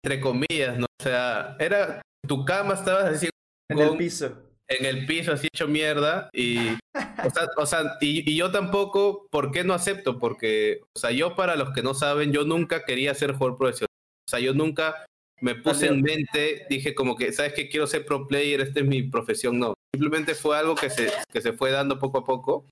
[0.04, 0.86] entre comillas, ¿no?
[1.00, 3.30] O sea, era tu cama estabas así
[3.70, 4.44] en con, el piso.
[4.68, 6.70] En el piso así hecho mierda y
[7.26, 10.20] o sea, o sea y, y, yo tampoco, ¿por qué no acepto?
[10.20, 13.88] Porque o sea, yo para los que no saben, yo nunca quería ser jugador profesional.
[14.28, 15.06] O sea, yo nunca
[15.40, 17.70] me puse en mente, dije como que, ¿sabes qué?
[17.70, 19.74] Quiero ser pro player, esta es mi profesión, no.
[19.94, 22.66] Simplemente fue algo que se, que se fue dando poco a poco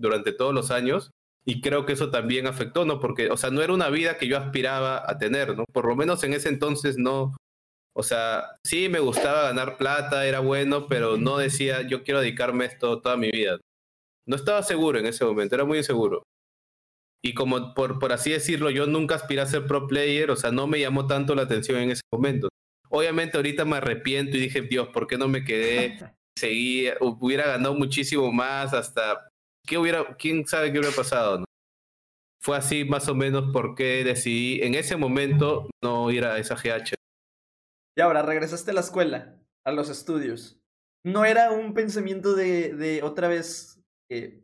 [0.00, 1.10] durante todos los años
[1.44, 3.00] y creo que eso también afectó, ¿no?
[3.00, 5.64] Porque, o sea, no era una vida que yo aspiraba a tener, ¿no?
[5.72, 7.34] Por lo menos en ese entonces no,
[7.96, 12.64] o sea, sí me gustaba ganar plata, era bueno, pero no decía, yo quiero dedicarme
[12.64, 13.58] a esto toda mi vida.
[14.26, 16.22] No estaba seguro en ese momento, era muy inseguro.
[17.22, 20.50] Y como por, por así decirlo, yo nunca aspiré a ser pro player, o sea,
[20.52, 22.48] no me llamó tanto la atención en ese momento.
[22.88, 25.98] Obviamente ahorita me arrepiento y dije, Dios, ¿por qué no me quedé?
[26.38, 29.29] Seguí, hubiera ganado muchísimo más, hasta
[29.66, 31.38] ¿qué hubiera, quién sabe qué hubiera pasado?
[31.40, 31.44] ¿no?
[32.42, 36.94] Fue así más o menos porque decidí en ese momento no ir a esa GH.
[37.96, 40.58] Y ahora regresaste a la escuela, a los estudios.
[41.04, 43.80] ¿No era un pensamiento de, de otra vez?
[44.10, 44.42] Eh,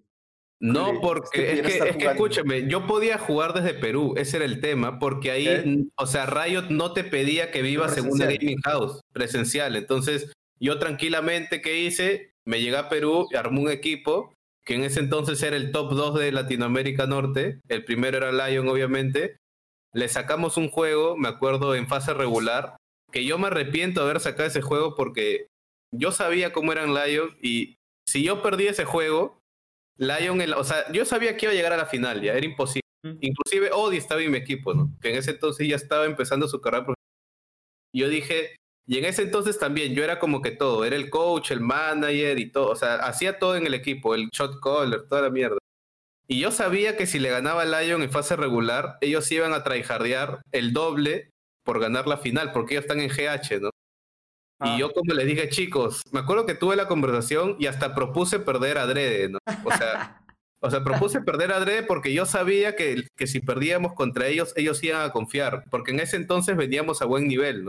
[0.60, 4.60] no, porque es que, es que, escúchame, yo podía jugar desde Perú, ese era el
[4.60, 5.84] tema, porque ahí, ¿Eh?
[5.96, 9.76] o sea, Riot no te pedía que vivas en una gaming house presencial.
[9.76, 12.32] Entonces, yo tranquilamente, ¿qué hice?
[12.46, 14.35] Me llegué a Perú, armé un equipo
[14.66, 17.60] que en ese entonces era el top 2 de Latinoamérica Norte.
[17.68, 19.38] El primero era Lion, obviamente.
[19.94, 22.76] Le sacamos un juego, me acuerdo, en fase regular,
[23.12, 25.46] que yo me arrepiento de haber sacado ese juego porque
[25.94, 27.76] yo sabía cómo eran Lion y
[28.08, 29.38] si yo perdí ese juego,
[29.98, 32.82] Lion, o sea, yo sabía que iba a llegar a la final, ya era imposible.
[33.20, 34.90] Inclusive Odi estaba en mi equipo, ¿no?
[35.00, 36.92] Que en ese entonces ya estaba empezando su carrera
[37.94, 41.50] Yo dije, y en ese entonces también yo era como que todo, era el coach,
[41.50, 45.22] el manager y todo, o sea, hacía todo en el equipo, el shot caller, toda
[45.22, 45.58] la mierda.
[46.28, 49.62] Y yo sabía que si le ganaba a Lion en fase regular, ellos iban a
[49.62, 51.30] tryhardear el doble
[51.64, 53.70] por ganar la final, porque ellos están en GH, ¿no?
[54.58, 54.74] Ah.
[54.74, 58.38] Y yo como les dije, chicos, me acuerdo que tuve la conversación y hasta propuse
[58.40, 59.38] perder a Drede, ¿no?
[59.64, 60.22] O sea,
[60.60, 64.52] O sea, propuse perder a Dre porque yo sabía que, que si perdíamos contra ellos,
[64.56, 65.64] ellos iban a confiar.
[65.70, 67.68] Porque en ese entonces veníamos a buen nivel, ¿no?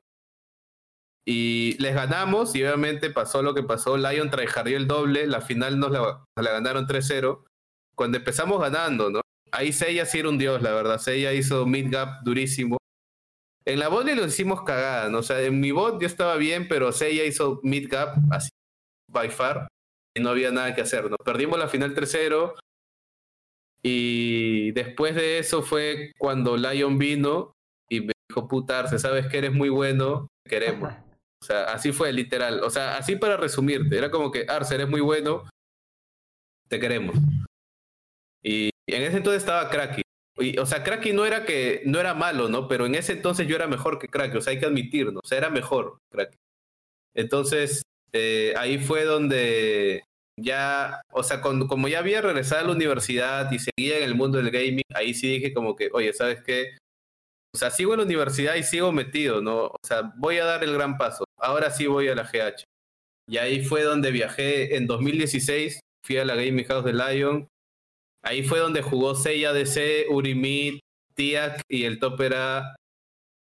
[1.30, 3.98] Y les ganamos y obviamente pasó lo que pasó.
[3.98, 7.44] Lion tryhardió el doble, la final nos la, ganaron 3-0.
[7.98, 9.20] Cuando empezamos ganando, ¿no?
[9.52, 11.00] Ahí Seiya sí era un dios, la verdad.
[11.00, 12.78] Seiya hizo mid gap durísimo.
[13.66, 15.18] En la bot lo hicimos cagada, ¿no?
[15.18, 18.50] O sea, en mi bot yo estaba bien, pero Seiya hizo mid gap así,
[19.12, 19.68] by far,
[20.16, 21.18] y no había nada que hacer, ¿no?
[21.18, 22.54] Perdimos la final 3-0.
[23.84, 27.52] Y después de eso fue cuando Lion vino
[27.90, 30.94] y me dijo, putarse, sabes que eres muy bueno, queremos.
[31.48, 32.62] Sea, así fue, literal.
[32.62, 33.98] O sea, así para resumirte.
[33.98, 35.44] Era como que, Arce, eres muy bueno,
[36.68, 37.16] te queremos.
[38.44, 40.02] Y en ese entonces estaba Cracky.
[40.40, 42.68] Y, o sea, Cracky no era que no era malo, ¿no?
[42.68, 44.38] Pero en ese entonces yo era mejor que Cracky.
[44.38, 45.22] O sea, hay que admitirlo.
[45.24, 46.38] O sea, era mejor Cracky.
[47.16, 47.82] Entonces,
[48.12, 50.04] eh, ahí fue donde
[50.38, 54.16] ya, o sea, cuando, como ya había regresado a la universidad y seguía en el
[54.16, 56.78] mundo del gaming, ahí sí dije como que, oye, ¿sabes qué?
[57.56, 59.68] O sea, sigo en la universidad y sigo metido, ¿no?
[59.68, 61.27] O sea, voy a dar el gran paso.
[61.38, 62.64] Ahora sí voy a la GH.
[63.30, 67.48] Y ahí fue donde viajé en 2016, fui a la Gaming House de Lion.
[68.24, 70.80] Ahí fue donde jugó Seiya DC, Urimit,
[71.14, 72.76] Tiak y el top era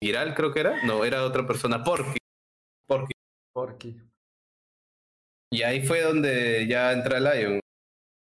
[0.01, 0.83] Viral, creo que era.
[0.83, 2.19] No, era otra persona, Porky.
[2.87, 3.13] Porky.
[3.53, 4.01] Porky.
[5.51, 7.59] Y ahí fue donde ya entré a Lion.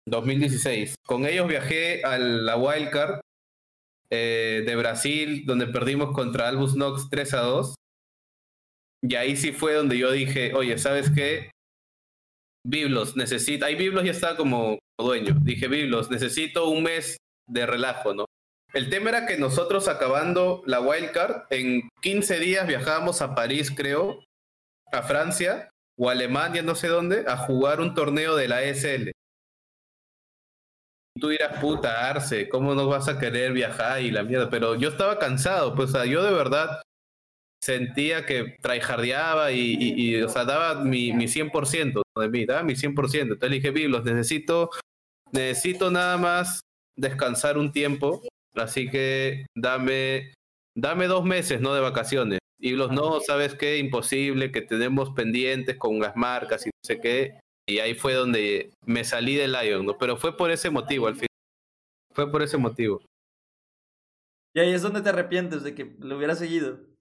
[0.06, 0.96] 2016.
[1.06, 3.20] Con ellos viajé a la Wildcard
[4.10, 7.74] eh, de Brasil, donde perdimos contra Albus Nox 3 a 2.
[9.02, 11.50] Y ahí sí fue donde yo dije, oye, ¿sabes qué?
[12.64, 13.66] Biblos, necesito.
[13.66, 15.34] Ahí Biblos ya estaba como dueño.
[15.42, 17.16] Dije, Biblos, necesito un mes
[17.48, 18.26] de relajo, ¿no?
[18.72, 24.24] El tema era que nosotros acabando la wildcard, en 15 días viajábamos a París, creo,
[24.92, 29.12] a Francia o Alemania, no sé dónde, a jugar un torneo de la ESL.
[31.20, 34.48] Tú dirás, puta, Arce, ¿cómo no vas a querer viajar y la mierda?
[34.48, 36.80] Pero yo estaba cansado, pues, o sea, yo de verdad
[37.62, 38.56] sentía que
[39.52, 43.20] y, y, y, o sea, daba mi, mi 100% de mí, daba mi 100%.
[43.20, 44.70] Entonces le dije, Biblos, necesito,
[45.30, 46.60] necesito nada más
[46.96, 48.22] descansar un tiempo,
[48.54, 50.34] así que dame,
[50.76, 51.74] dame dos meses, ¿no?
[51.74, 52.40] De vacaciones.
[52.58, 53.78] Y los no, ¿sabes qué?
[53.78, 57.40] Imposible, que tenemos pendientes con las marcas y no sé qué.
[57.68, 59.98] Y ahí fue donde me salí del Lion, ¿no?
[59.98, 61.28] Pero fue por ese motivo, al fin.
[62.12, 63.00] Fue por ese motivo.
[64.54, 66.91] Y ahí es donde te arrepientes de que lo hubiera seguido.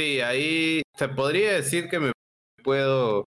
[0.00, 2.12] Sí, ahí se podría decir que me
[2.64, 3.26] puedo...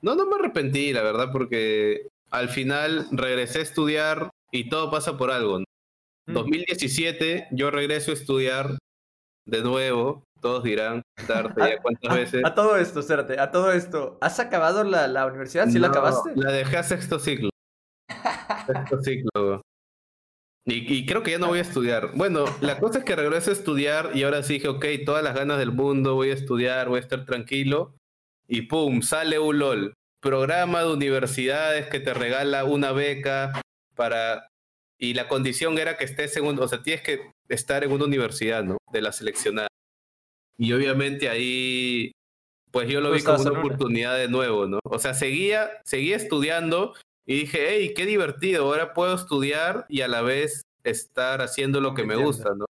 [0.00, 5.18] No, no me arrepentí, la verdad, porque al final regresé a estudiar y todo pasa
[5.18, 5.58] por algo.
[5.58, 5.64] ¿no?
[6.26, 6.32] Mm.
[6.32, 8.78] 2017 yo regreso a estudiar
[9.44, 10.24] de nuevo.
[10.40, 12.42] Todos dirán, darte ya cuántas a, veces.
[12.46, 14.16] A, todo esto, espérate, a todo esto.
[14.22, 15.68] ¿Has acabado la, la universidad?
[15.68, 16.32] ¿Sí no, la acabaste?
[16.34, 17.50] La dejé a sexto ciclo.
[18.66, 19.60] sexto ciclo.
[20.68, 22.10] Y, y, creo que ya no voy a estudiar.
[22.14, 25.36] Bueno, la cosa es que regreso a estudiar y ahora sí dije, ok, todas las
[25.36, 27.94] ganas del mundo, voy a estudiar, voy a estar tranquilo.
[28.48, 29.94] Y pum, sale un LOL.
[30.20, 33.60] Programa de universidades que te regala una beca
[33.94, 34.48] para...
[34.98, 36.58] Y la condición era que estés en un...
[36.58, 38.76] O sea, tienes que estar en una universidad, ¿no?
[38.92, 39.68] De la seleccionada.
[40.58, 42.10] Y obviamente ahí,
[42.72, 44.80] pues yo lo vi como una oportunidad de nuevo, ¿no?
[44.84, 46.94] O sea, seguía, seguía estudiando
[47.26, 51.94] y dije, hey, qué divertido, ahora puedo estudiar y a la vez estar haciendo lo
[51.94, 52.66] que me gusta, ¿no?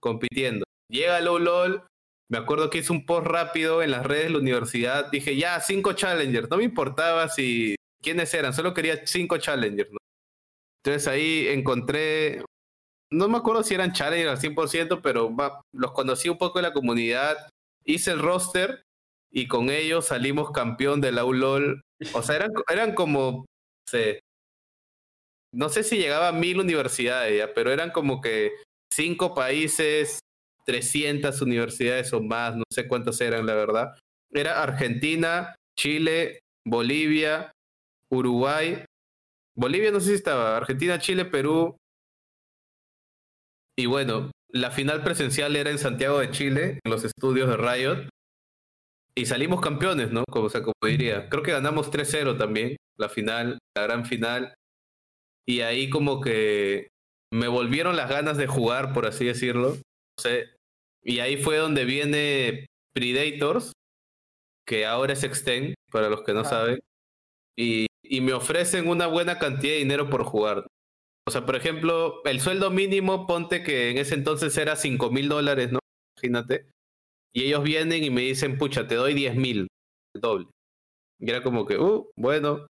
[0.00, 0.64] Compitiendo.
[0.90, 1.82] Llega LOL,
[2.30, 5.58] me acuerdo que hice un post rápido en las redes de la universidad, dije, ya,
[5.60, 9.98] cinco challengers, no me importaba si quiénes eran, solo quería cinco challengers, ¿no?
[10.82, 12.44] Entonces ahí encontré,
[13.10, 16.64] no me acuerdo si eran challengers al 100%, pero va, los conocí un poco en
[16.64, 17.48] la comunidad,
[17.86, 18.82] hice el roster
[19.30, 21.80] y con ellos salimos campeón de la ULOL.
[22.12, 23.46] O sea, eran, eran como
[25.52, 28.52] no sé si llegaba a mil universidades ya, pero eran como que
[28.92, 30.20] cinco países,
[30.66, 33.94] 300 universidades o más, no sé cuántas eran, la verdad.
[34.32, 37.52] Era Argentina, Chile, Bolivia,
[38.10, 38.84] Uruguay.
[39.56, 41.76] Bolivia no sé si estaba, Argentina, Chile, Perú.
[43.76, 48.08] Y bueno, la final presencial era en Santiago de Chile, en los estudios de Riot.
[49.16, 50.24] Y salimos campeones, ¿no?
[50.28, 51.28] Como, o sea, como diría.
[51.28, 54.54] Creo que ganamos 3-0 también, la final, la gran final.
[55.46, 56.88] Y ahí como que
[57.32, 59.70] me volvieron las ganas de jugar, por así decirlo.
[59.70, 60.54] No sé.
[61.02, 63.72] Y ahí fue donde viene Predators,
[64.66, 66.44] que ahora es Extend, para los que no ah.
[66.44, 66.80] saben.
[67.56, 70.66] Y, y me ofrecen una buena cantidad de dinero por jugar.
[71.26, 75.28] O sea, por ejemplo, el sueldo mínimo, ponte que en ese entonces era 5 mil
[75.28, 75.78] dólares, ¿no?
[76.16, 76.68] Imagínate.
[77.34, 79.66] Y ellos vienen y me dicen, pucha, te doy 10 mil,
[80.14, 80.46] el doble.
[81.18, 82.66] Y era como que, uh, bueno.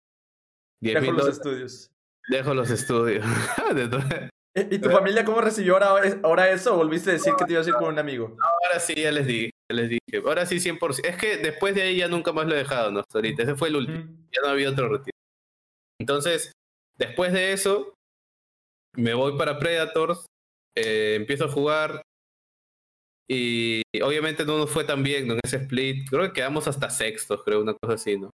[0.81, 1.91] Dejo los estudios.
[2.29, 3.25] Dejo los estudios.
[4.55, 6.73] ¿Y tu familia cómo recibió ahora, ahora eso?
[6.73, 8.35] ¿O volviste a decir que te ibas a ir con un amigo?
[8.41, 9.51] Ahora sí, ya les dije.
[9.69, 10.23] les dije.
[10.25, 11.05] Ahora sí, 100%.
[11.05, 13.03] Es que después de ahí ya nunca más lo he dejado, ¿no?
[13.13, 13.43] ahorita.
[13.43, 14.05] Ese fue el último.
[14.31, 15.15] Ya no había otro retiro.
[15.99, 16.51] Entonces,
[16.97, 17.93] después de eso,
[18.95, 20.25] me voy para Predators.
[20.75, 22.01] Eh, empiezo a jugar.
[23.31, 26.09] Y obviamente no nos fue tan bien en ese split.
[26.09, 28.31] Creo que quedamos hasta sextos, creo, una cosa así, ¿no?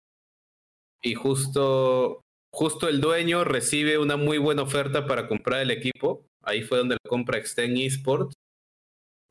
[1.02, 2.20] Y justo
[2.52, 6.26] justo el dueño recibe una muy buena oferta para comprar el equipo.
[6.42, 8.34] Ahí fue donde lo compra Extend Esports.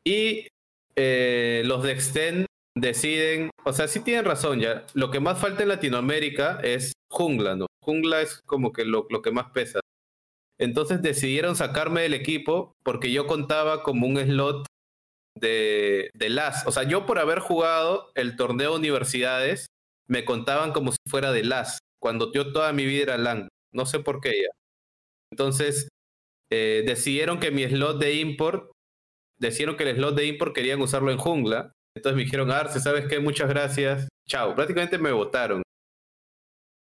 [0.05, 0.47] Y
[0.95, 4.85] eh, los de Extend deciden, o sea, sí tienen razón ya.
[4.93, 7.67] Lo que más falta en Latinoamérica es jungla, ¿no?
[7.83, 9.79] Jungla es como que lo, lo que más pesa.
[10.57, 14.65] Entonces decidieron sacarme del equipo porque yo contaba como un slot
[15.35, 16.67] de, de LAS.
[16.67, 19.67] O sea, yo por haber jugado el torneo de universidades,
[20.07, 23.49] me contaban como si fuera de LAS cuando yo toda mi vida era LAN.
[23.73, 24.49] No sé por qué ya.
[25.31, 25.89] Entonces,
[26.51, 28.71] eh, decidieron que mi slot de import,
[29.39, 31.71] decidieron que el slot de import querían usarlo en jungla.
[31.95, 33.19] Entonces me dijeron, Arce, ¿sabes qué?
[33.19, 34.07] Muchas gracias.
[34.27, 34.55] Chao.
[34.55, 35.61] Prácticamente me votaron.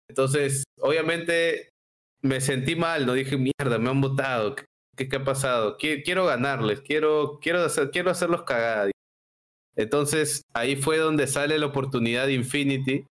[0.09, 1.71] Entonces, obviamente
[2.23, 4.57] me sentí mal, no dije, mierda, me han votado.
[4.97, 5.77] ¿Qué, ha pasado?
[5.79, 8.91] Quiero, ganarles, quiero, quiero, quiero hacerlos cagadas.
[9.77, 13.07] Entonces, ahí fue donde sale la oportunidad de Infinity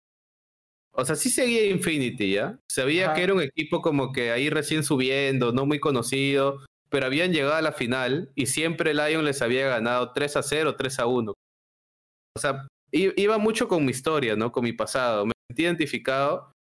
[0.97, 2.59] o sea, sí seguía Infinity, ¿ya?
[2.71, 7.33] Sabía que era un equipo como que ahí recién subiendo, no muy conocido, pero habían
[7.33, 11.07] llegado a la final y siempre Lion les había ganado 3 a 0, 3 a
[11.07, 11.33] 1.
[11.33, 14.53] O sea, iba mucho con mi historia, ¿no?
[14.53, 15.27] Con mi pasado.
[15.27, 16.53] Me sentí identificado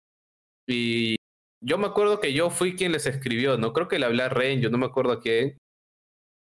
[0.68, 1.16] y
[1.64, 3.72] yo me acuerdo que yo fui quien les escribió, ¿no?
[3.72, 5.56] Creo que le hablé a Ren, yo no me acuerdo a quién.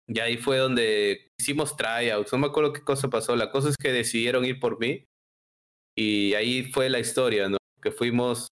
[0.08, 3.36] Y ahí fue donde hicimos tryouts, no me acuerdo qué cosa pasó.
[3.36, 5.04] La cosa es que decidieron ir por mí
[5.96, 7.57] y ahí fue la historia, ¿no?
[7.80, 8.48] Que fuimos,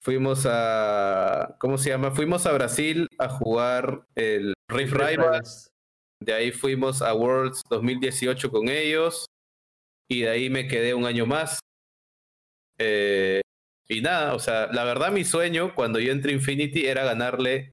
[0.00, 2.10] fuimos a, ¿cómo se llama?
[2.10, 5.68] Fuimos a Brasil a jugar el Rift Rivals.
[6.20, 9.26] De ahí fuimos a Worlds 2018 con ellos.
[10.08, 11.60] Y de ahí me quedé un año más.
[12.78, 13.40] Eh,
[13.88, 17.72] y nada, o sea, la verdad mi sueño cuando yo entré Infinity era ganarle,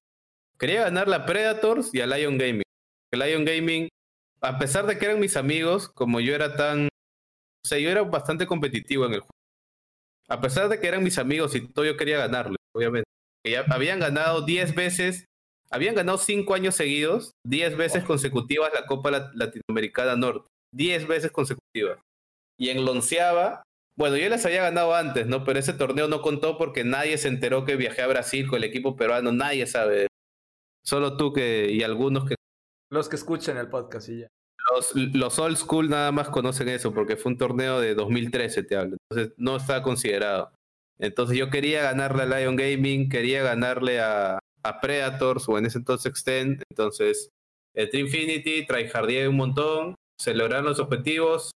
[0.57, 2.63] quería ganarle a Predators y a Lion Gaming.
[3.11, 3.87] Lion Gaming,
[4.41, 8.03] a pesar de que eran mis amigos, como yo era tan, o sea, yo era
[8.03, 9.38] bastante competitivo en el juego
[10.29, 13.05] a pesar de que eran mis amigos y todo yo quería ganarle, obviamente.
[13.43, 15.25] Que ya habían ganado 10 veces,
[15.71, 20.47] habían ganado 5 años seguidos, 10 veces consecutivas la Copa Latinoamericana Norte.
[20.75, 21.99] 10 veces consecutivas.
[22.59, 23.63] Y en Lonceaba,
[23.97, 25.43] bueno, yo les había ganado antes, ¿no?
[25.43, 28.65] Pero ese torneo no contó porque nadie se enteró que viajé a Brasil con el
[28.65, 30.07] equipo peruano, nadie sabe.
[30.85, 32.35] Solo tú que y algunos que...
[32.91, 34.27] Los que escuchan el podcast y ya.
[35.13, 38.97] Los, old school nada más conocen eso porque fue un torneo de 2013, te hablo.
[39.09, 40.51] Entonces no está considerado.
[40.99, 45.77] Entonces yo quería ganarle a Lion Gaming, quería ganarle a, a Predators o en ese
[45.77, 46.63] entonces Extend.
[46.69, 47.29] Entonces,
[47.73, 51.51] el Infinity, tryhardé un montón, se lograron los objetivos,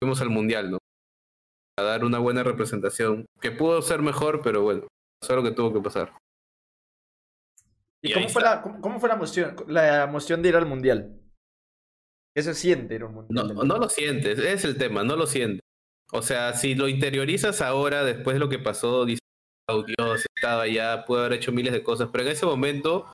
[0.00, 0.78] fuimos al mundial, ¿no?
[1.78, 4.86] A dar una buena representación, que pudo ser mejor, pero bueno,
[5.22, 6.12] eso lo que tuvo que pasar.
[8.02, 11.20] ¿Y, cómo fue, la, cómo, fue la emoción, la emoción de ir al mundial?
[12.36, 15.62] ¿Qué se siente No, no lo sientes, es el tema, no lo sientes.
[16.12, 19.22] O sea, si lo interiorizas ahora, después de lo que pasó, dices,
[19.70, 23.10] oh Dios, estaba allá, puedo haber hecho miles de cosas, pero en ese momento,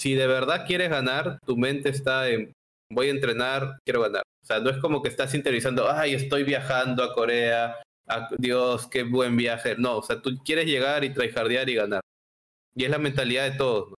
[0.00, 2.52] si de verdad quieres ganar, tu mente está en,
[2.88, 4.22] voy a entrenar, quiero ganar.
[4.44, 7.82] O sea, no es como que estás interiorizando, ay, estoy viajando a Corea,
[8.38, 9.74] Dios, qué buen viaje.
[9.76, 12.00] No, o sea, tú quieres llegar y tryhardear y ganar.
[12.76, 13.88] Y es la mentalidad de todos.
[13.88, 13.94] ¿no?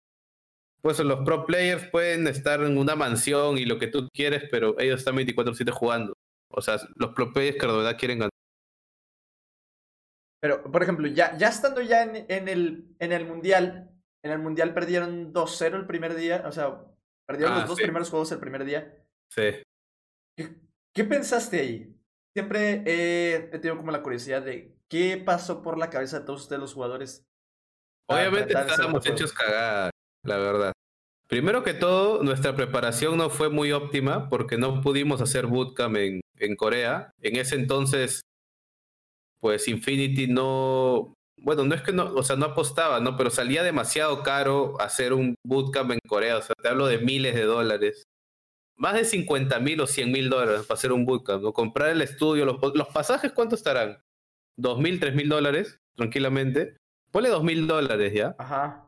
[0.84, 4.78] Pues los pro players pueden estar en una mansión y lo que tú quieres, pero
[4.78, 6.12] ellos están 24/7 jugando.
[6.50, 8.30] O sea, los pro players que de verdad quieren ganar.
[10.42, 13.92] Pero, por ejemplo, ya, ya estando ya en, en, el, en el Mundial,
[14.22, 16.84] en el Mundial perdieron 2-0 el primer día, o sea,
[17.26, 18.94] perdieron los ah, dos primeros juegos el primer día.
[19.30, 19.62] Sí.
[20.94, 21.98] ¿Qué, pensaste ahí?
[22.36, 26.60] Siempre he tenido como la curiosidad de qué pasó por la cabeza de todos ustedes
[26.60, 27.24] los jugadores.
[28.06, 29.93] Obviamente estábamos hechos cagadas
[30.24, 30.72] la verdad.
[31.28, 36.20] Primero que todo, nuestra preparación no fue muy óptima porque no pudimos hacer bootcamp en,
[36.38, 37.10] en Corea.
[37.22, 38.20] En ese entonces,
[39.40, 43.16] pues Infinity no, bueno, no es que no, o sea, no apostaba, ¿no?
[43.16, 46.38] Pero salía demasiado caro hacer un bootcamp en Corea.
[46.38, 48.04] O sea, te hablo de miles de dólares.
[48.76, 51.52] Más de 50 mil o 100 mil dólares para hacer un bootcamp, ¿no?
[51.52, 53.98] Comprar el estudio, los, los pasajes, ¿cuánto estarán?
[54.58, 55.78] ¿2 mil, 3 mil dólares?
[55.96, 56.76] Tranquilamente.
[57.10, 58.34] Ponle 2 mil dólares, ¿ya?
[58.38, 58.83] Ajá.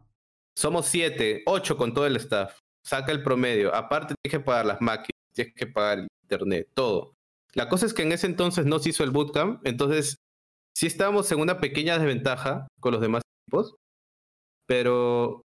[0.56, 2.58] Somos siete, ocho con todo el staff.
[2.84, 3.74] Saca el promedio.
[3.74, 7.14] Aparte tienes que pagar las máquinas, tienes que pagar el internet, todo.
[7.52, 10.16] La cosa es que en ese entonces no se hizo el bootcamp, entonces
[10.76, 13.76] sí estábamos en una pequeña desventaja con los demás equipos,
[14.66, 15.42] pero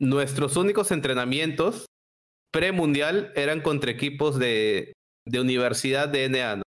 [0.00, 1.86] nuestros únicos entrenamientos
[2.52, 4.92] premundial eran contra equipos de,
[5.26, 6.62] de universidad de NA.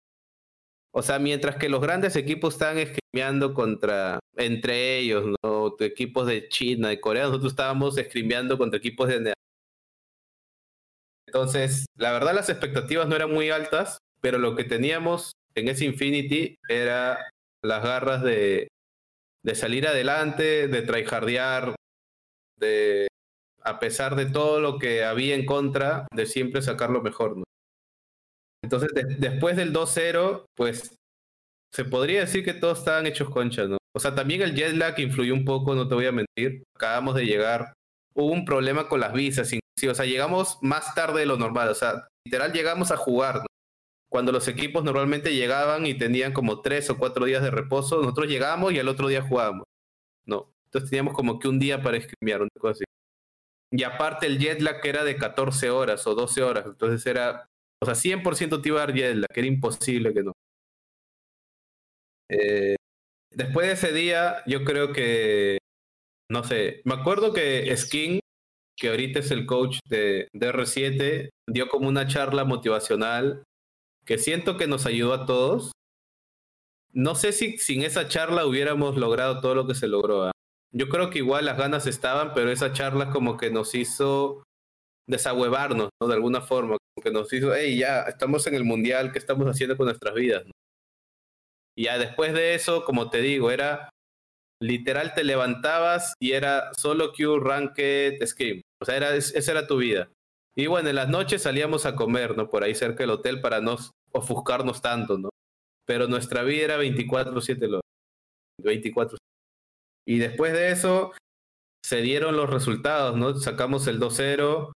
[0.95, 5.75] O sea, mientras que los grandes equipos estaban escrimeando contra, entre ellos, ¿no?
[5.79, 9.33] Equipos de China, de Corea, nosotros estábamos escrimeando contra equipos de.
[11.25, 15.85] Entonces, la verdad las expectativas no eran muy altas, pero lo que teníamos en ese
[15.85, 17.17] Infinity era
[17.63, 18.67] las garras de,
[19.43, 21.75] de salir adelante, de tryhardear,
[22.57, 23.07] de,
[23.63, 27.43] a pesar de todo lo que había en contra, de siempre sacar lo mejor, ¿no?
[28.63, 28.89] Entonces,
[29.19, 30.95] después del 2-0, pues
[31.73, 33.77] se podría decir que todos estaban hechos concha, ¿no?
[33.95, 36.63] O sea, también el jet lag influyó un poco, no te voy a mentir.
[36.75, 37.73] Acabamos de llegar.
[38.15, 39.91] Hubo un problema con las visas, inclusive.
[39.91, 41.69] O sea, llegamos más tarde de lo normal.
[41.69, 43.37] O sea, literal llegamos a jugar.
[43.37, 43.45] ¿no?
[44.09, 48.27] Cuando los equipos normalmente llegaban y tenían como tres o cuatro días de reposo, nosotros
[48.27, 49.65] llegábamos y al otro día jugábamos.
[50.25, 50.51] No.
[50.65, 52.83] Entonces teníamos como que un día para escribir, una cosa así.
[53.71, 56.65] Y aparte el jet lag era de 14 horas o 12 horas.
[56.67, 57.47] Entonces era
[57.83, 60.33] o sea, 100% te iba a dar Yedla, que era imposible que no.
[62.29, 62.75] Eh,
[63.31, 65.57] después de ese día, yo creo que,
[66.29, 68.19] no sé, me acuerdo que Skin,
[68.77, 73.43] que ahorita es el coach de, de R7, dio como una charla motivacional
[74.05, 75.71] que siento que nos ayudó a todos.
[76.91, 80.29] No sé si sin esa charla hubiéramos logrado todo lo que se logró.
[80.29, 80.31] ¿eh?
[80.71, 84.43] Yo creo que igual las ganas estaban, pero esa charla como que nos hizo
[85.07, 86.07] desahuevarnos, ¿no?
[86.07, 89.75] De alguna forma, que nos hizo, hey, ya, estamos en el mundial, ¿qué estamos haciendo
[89.75, 90.43] con nuestras vidas?
[91.75, 93.89] Y ya después de eso, como te digo, era
[94.61, 98.61] literal te levantabas y era solo Q, Ranked, Scream.
[98.81, 100.09] O sea, era, esa era tu vida.
[100.55, 102.49] Y bueno, en las noches salíamos a comer, ¿no?
[102.49, 103.77] Por ahí cerca del hotel para no
[104.11, 105.29] ofuscarnos tanto, ¿no?
[105.85, 107.81] Pero nuestra vida era 24-7
[108.61, 109.17] 24
[110.07, 111.11] Y después de eso
[111.83, 113.35] se dieron los resultados, ¿no?
[113.35, 114.72] Sacamos el 2-0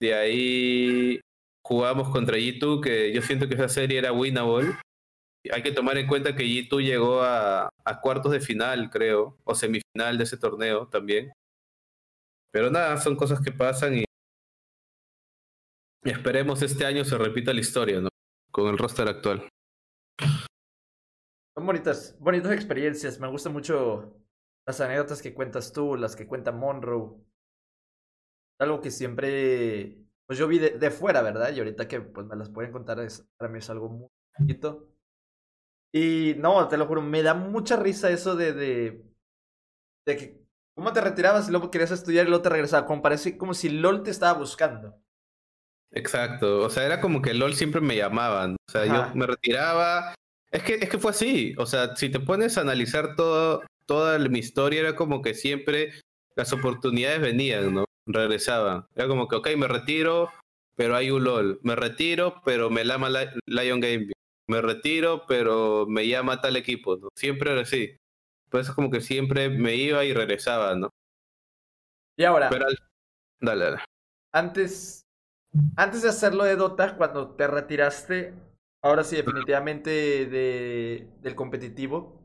[0.00, 1.20] de ahí
[1.62, 4.74] jugamos contra G2, que yo siento que esa serie era winnable.
[5.52, 7.68] Hay que tomar en cuenta que G2 llegó a,
[8.02, 11.32] cuartos de final, creo, o semifinal de ese torneo también.
[12.50, 14.04] Pero nada, son cosas que pasan y
[16.04, 18.08] esperemos este año se repita la historia, ¿no?
[18.50, 19.48] Con el roster actual.
[21.54, 23.20] Son bonitas, bonitas experiencias.
[23.20, 24.16] Me gustan mucho
[24.66, 27.29] las anécdotas que cuentas tú, las que cuenta Monroe
[28.60, 29.96] algo que siempre,
[30.26, 31.52] pues yo vi de, fuera, ¿verdad?
[31.52, 34.08] Y ahorita que pues me las pueden contar, es, para mí es algo muy
[34.38, 34.86] bonito.
[35.92, 39.04] Y no, te lo juro, me da mucha risa eso de, de,
[40.06, 42.86] de que, ¿cómo te retirabas y luego querías estudiar y luego te regresaba?
[42.86, 45.02] Como parece como si LOL te estaba buscando.
[45.92, 50.14] Exacto, o sea, era como que LOL siempre me llamaban, o sea, yo me retiraba,
[50.52, 54.16] es que, es que fue así, o sea, si te pones a analizar todo, toda
[54.20, 55.92] mi historia, era como que siempre
[56.36, 57.84] las oportunidades venían, ¿no?
[58.12, 58.88] Regresaba.
[58.94, 60.30] Era como que, ok, me retiro,
[60.76, 61.60] pero hay un LOL.
[61.62, 63.08] Me retiro, pero me llama
[63.46, 64.10] Lion Game.
[64.48, 67.08] Me retiro, pero me llama tal equipo, ¿no?
[67.14, 67.96] Siempre era así.
[68.48, 70.90] Por eso como que siempre me iba y regresaba, ¿no?
[72.16, 72.50] Y ahora.
[72.50, 72.66] Pero,
[73.40, 73.84] dale, dale.
[74.32, 75.02] Antes,
[75.76, 78.34] antes de hacerlo de Dota, cuando te retiraste,
[78.82, 79.90] ahora sí, definitivamente
[80.26, 82.20] de, del competitivo.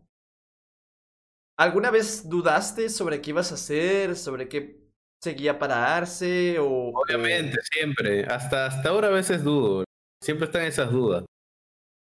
[1.58, 4.16] ¿Alguna vez dudaste sobre qué ibas a hacer?
[4.16, 4.85] ¿Sobre qué
[5.22, 8.26] seguía para darse o obviamente siempre.
[8.26, 9.84] Hasta hasta ahora a veces dudo.
[10.24, 11.26] Siempre están esas dudas.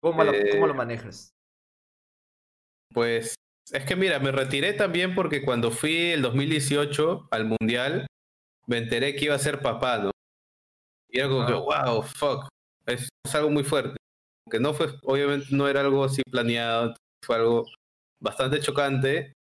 [0.03, 1.33] Cómo lo, cómo lo eh, manejas
[2.93, 3.35] pues
[3.71, 8.07] es que mira me retiré también porque cuando fui el 2018 al mundial
[8.67, 10.11] me enteré que iba a ser papá no
[11.09, 12.49] y era como que wow fuck
[12.87, 13.97] es, es algo muy fuerte.
[14.51, 16.95] Que no fue obviamente no era algo así planeado
[17.25, 17.67] fue algo
[18.21, 19.33] bastante chocante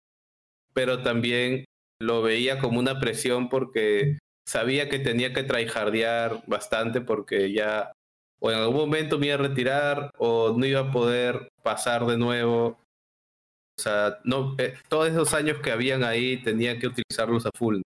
[0.72, 1.64] pero también
[2.02, 7.92] lo veía como una presión porque sabía que tenía que tryhardear bastante porque ya
[8.40, 12.18] o en algún momento me iba a retirar o no iba a poder pasar de
[12.18, 12.76] nuevo.
[13.78, 17.82] O sea, no, eh, todos esos años que habían ahí tenía que utilizarlos a full.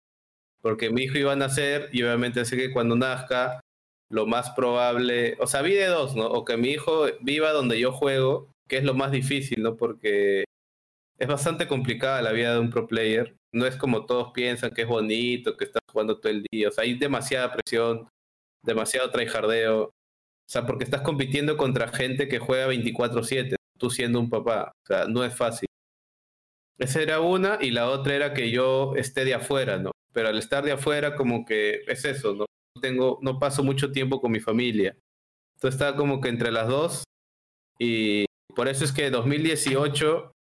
[0.62, 3.61] Porque mi hijo iba a nacer y obviamente sé que cuando nazca,
[4.11, 6.27] lo más probable, o sea, vi de dos, ¿no?
[6.27, 9.77] O que mi hijo viva donde yo juego, que es lo más difícil, ¿no?
[9.77, 10.45] Porque
[11.19, 13.37] es bastante complicada la vida de un pro player.
[13.53, 16.69] No es como todos piensan que es bonito, que estás jugando todo el día.
[16.69, 18.09] O sea, hay demasiada presión,
[18.62, 19.85] demasiado tryhardeo.
[19.85, 24.73] O sea, porque estás compitiendo contra gente que juega 24/7, tú siendo un papá.
[24.85, 25.69] O sea, no es fácil.
[26.79, 29.93] Esa era una, y la otra era que yo esté de afuera, ¿no?
[30.12, 32.45] Pero al estar de afuera, como que es eso, ¿no?
[32.81, 34.97] Tengo, no paso mucho tiempo con mi familia.
[35.57, 37.05] Entonces estaba como que entre las dos.
[37.79, 40.33] Y por eso es que 2018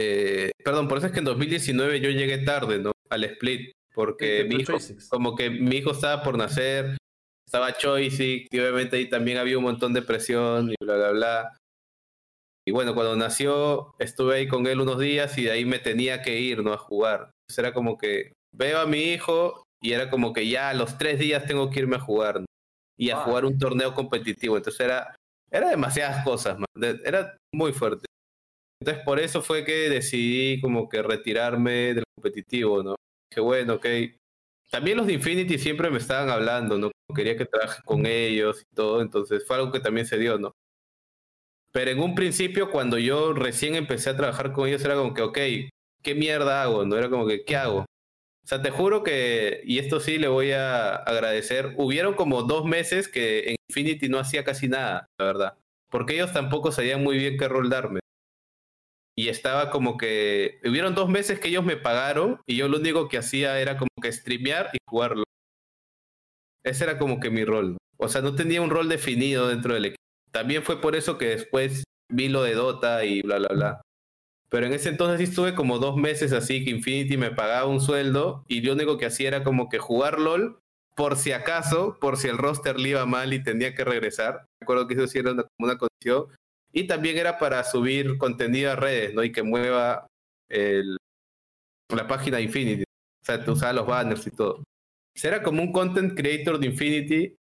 [0.00, 2.92] eh, perdón, por eso es que en 2019 yo llegué tarde, ¿no?
[3.10, 4.78] Al split, porque mi hijo,
[5.10, 6.96] como que mi hijo estaba por nacer,
[7.44, 11.56] estaba Choice y obviamente ahí también había un montón de presión y bla, bla, bla.
[12.64, 16.22] Y bueno, cuando nació, estuve ahí con él unos días y de ahí me tenía
[16.22, 16.72] que ir, ¿no?
[16.72, 17.32] A jugar.
[17.42, 20.96] Entonces era como que veo a mi hijo y era como que ya a los
[20.96, 22.46] tres días tengo que irme a jugar, ¿no?
[22.96, 24.56] Y a jugar un torneo competitivo.
[24.56, 25.16] Entonces era,
[25.50, 26.66] era demasiadas cosas, man.
[27.04, 28.07] Era muy fuerte.
[28.80, 32.94] Entonces por eso fue que decidí como que retirarme del competitivo, ¿no?
[33.30, 33.86] Dije, bueno, ok.
[34.70, 36.90] También los de Infinity siempre me estaban hablando, ¿no?
[37.14, 40.52] Quería que trabaje con ellos y todo, entonces fue algo que también se dio, ¿no?
[41.72, 45.22] Pero en un principio, cuando yo recién empecé a trabajar con ellos, era como que,
[45.22, 45.38] ok,
[46.02, 46.84] ¿qué mierda hago?
[46.84, 47.80] No era como que, ¿qué hago?
[47.80, 52.64] O sea, te juro que, y esto sí le voy a agradecer, hubieron como dos
[52.64, 55.58] meses que en Infinity no hacía casi nada, la verdad.
[55.90, 58.00] Porque ellos tampoco sabían muy bien qué rol darme.
[59.18, 63.08] Y estaba como que, hubieron dos meses que ellos me pagaron y yo lo único
[63.08, 65.24] que hacía era como que streamear y jugarlo.
[66.62, 67.78] Ese era como que mi rol.
[67.96, 70.00] O sea, no tenía un rol definido dentro del equipo.
[70.30, 73.82] También fue por eso que después vi lo de Dota y bla, bla, bla.
[74.50, 77.80] Pero en ese entonces sí estuve como dos meses así que Infinity me pagaba un
[77.80, 80.60] sueldo y lo único que hacía era como que jugar LOL
[80.94, 84.46] por si acaso, por si el roster le iba mal y tenía que regresar.
[84.60, 86.26] Me acuerdo que eso sí era una, una condición.
[86.72, 89.24] Y también era para subir contenido a redes, ¿no?
[89.24, 90.06] Y que mueva
[90.50, 92.82] la página de Infinity.
[92.82, 94.64] O sea, te usaba los banners y todo.
[95.22, 97.38] Era como un content creator de Infinity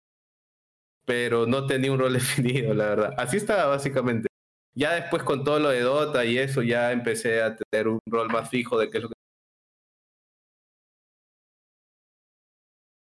[1.06, 3.14] pero no tenía un rol definido, la verdad.
[3.18, 4.28] Así estaba básicamente.
[4.76, 8.30] Ya después con todo lo de Dota y eso, ya empecé a tener un rol
[8.30, 9.16] más fijo de qué es lo que...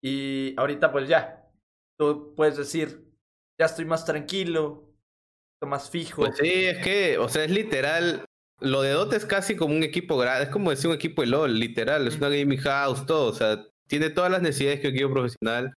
[0.01, 1.49] Y ahorita pues ya,
[1.97, 3.09] tú puedes decir,
[3.57, 4.92] ya estoy más tranquilo,
[5.66, 6.24] más fijo.
[6.24, 8.26] Pues sí, es que, o sea, es literal,
[8.59, 11.28] lo de Dota es casi como un equipo grande, es como decir un equipo de
[11.28, 14.93] LOL, literal, es una gaming house, todo, o sea, tiene todas las necesidades que un
[14.93, 15.74] equipo profesional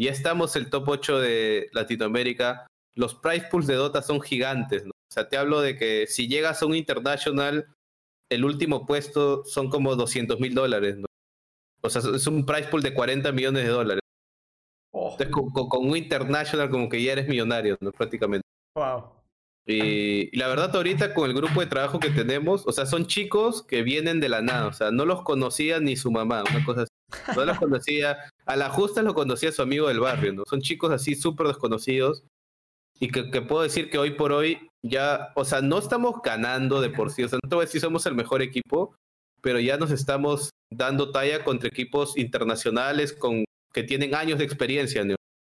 [0.00, 2.66] ya estamos el top 8 de Latinoamérica.
[2.94, 4.90] Los price pools de Dota son gigantes, ¿no?
[4.90, 7.66] O sea, te hablo de que si llegas a un international,
[8.30, 11.06] el último puesto son como 200 mil dólares, ¿no?
[11.82, 14.00] O sea, es un price pool de 40 millones de dólares.
[14.92, 15.16] Oh.
[15.18, 17.92] Entonces, con, un international como que ya eres millonario, ¿no?
[17.92, 18.46] Prácticamente.
[18.74, 19.19] Wow.
[19.70, 23.06] Y, y, la verdad, ahorita con el grupo de trabajo que tenemos, o sea, son
[23.06, 26.64] chicos que vienen de la nada, o sea, no los conocía ni su mamá, una
[26.64, 26.90] cosa así.
[27.34, 28.18] No los conocía.
[28.46, 30.44] A la justa lo conocía su amigo del barrio, ¿no?
[30.48, 32.24] Son chicos así súper desconocidos.
[32.98, 36.90] Y que, puedo decir que hoy por hoy ya, o sea, no estamos ganando de
[36.90, 37.22] por sí.
[37.22, 38.94] O sea, no te voy a decir somos el mejor equipo,
[39.40, 45.04] pero ya nos estamos dando talla contra equipos internacionales con, que tienen años de experiencia,
[45.04, 45.14] ¿no?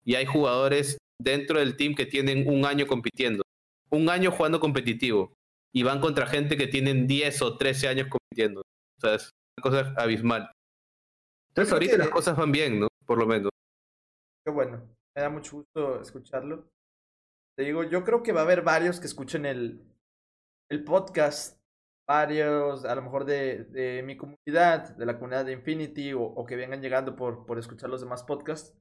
[0.04, 3.42] Y hay jugadores dentro del team que tienen un año compitiendo,
[3.90, 5.34] un año jugando competitivo.
[5.72, 8.60] Y van contra gente que tienen 10 o 13 años compitiendo.
[8.60, 10.50] O sea, es una cosa abismal.
[11.48, 12.88] Entonces ahorita las cosas van bien, ¿no?
[13.06, 13.50] Por lo menos.
[14.44, 14.88] Qué bueno.
[15.14, 16.68] Me da mucho gusto escucharlo.
[17.56, 19.84] Te digo, yo creo que va a haber varios que escuchen el,
[20.68, 21.60] el podcast.
[22.08, 26.44] Varios, a lo mejor de, de mi comunidad, de la comunidad de Infinity, o, o,
[26.44, 28.76] que vengan llegando por, por escuchar los demás podcasts,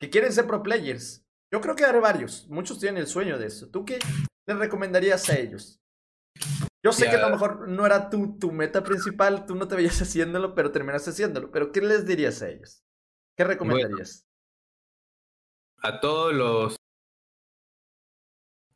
[0.00, 1.26] que quieren ser pro players.
[1.52, 2.46] Yo creo que habrá varios.
[2.48, 3.68] Muchos tienen el sueño de eso.
[3.68, 3.98] ¿Tú qué
[4.46, 5.80] les recomendarías a ellos?
[6.82, 9.76] Yo sé que a lo mejor no era tu, tu meta principal, tú no te
[9.76, 11.50] veías haciéndolo, pero terminaste haciéndolo.
[11.50, 12.82] Pero ¿qué les dirías a ellos?
[13.36, 14.24] ¿Qué recomendarías?
[15.82, 16.76] a todos los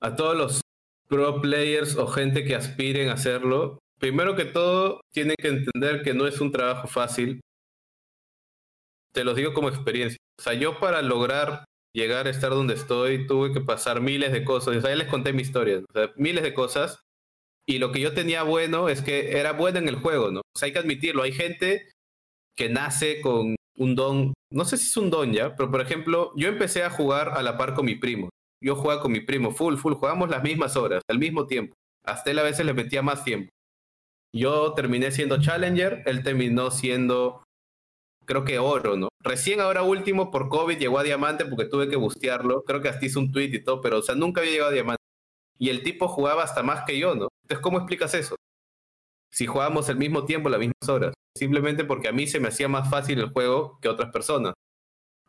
[0.01, 0.61] a todos los
[1.09, 6.15] pro players o gente que aspiren a hacerlo, primero que todo tienen que entender que
[6.15, 7.41] no es un trabajo fácil.
[9.13, 10.19] Te lo digo como experiencia.
[10.39, 11.65] O sea, yo para lograr
[11.95, 14.77] llegar a estar donde estoy tuve que pasar miles de cosas.
[14.77, 15.79] O sea, ya les conté mi historia.
[15.79, 17.01] O sea, miles de cosas
[17.67, 20.41] y lo que yo tenía bueno es que era bueno en el juego, ¿no?
[20.41, 21.23] O sea, hay que admitirlo.
[21.23, 21.91] Hay gente
[22.57, 26.33] que nace con un don, no sé si es un don ya, pero por ejemplo,
[26.37, 28.29] yo empecé a jugar a la par con mi primo.
[28.63, 31.75] Yo jugaba con mi primo, full, full, jugamos las mismas horas, al mismo tiempo.
[32.05, 33.51] Hasta él a veces le metía más tiempo.
[34.35, 37.45] Yo terminé siendo Challenger, él terminó siendo,
[38.25, 39.09] creo que oro, ¿no?
[39.21, 42.63] Recién ahora último, por COVID, llegó a Diamante porque tuve que bustearlo.
[42.65, 44.75] Creo que hasta hice un tweet y todo, pero, o sea, nunca había llegado a
[44.75, 45.03] Diamante.
[45.59, 47.29] Y el tipo jugaba hasta más que yo, ¿no?
[47.43, 48.37] Entonces, ¿cómo explicas eso?
[49.31, 51.15] Si jugábamos al mismo tiempo, las mismas horas.
[51.37, 54.55] Simplemente porque a mí se me hacía más fácil el juego que a otras personas.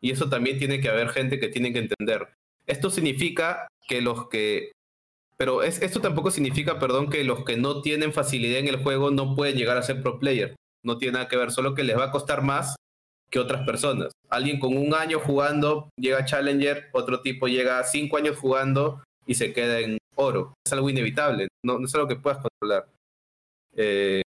[0.00, 2.28] Y eso también tiene que haber gente que tiene que entender.
[2.66, 4.72] Esto significa que los que...
[5.38, 9.34] Pero esto tampoco significa, perdón, que los que no tienen facilidad en el juego no
[9.34, 10.56] pueden llegar a ser pro player.
[10.82, 12.76] No tiene nada que ver, solo que les va a costar más
[13.30, 14.12] que otras personas.
[14.28, 19.02] Alguien con un año jugando llega a Challenger, otro tipo llega a cinco años jugando
[19.26, 20.54] y se queda en oro.
[20.64, 22.88] Es algo inevitable, no, es algo que puedas controlar.
[23.74, 24.22] Eh,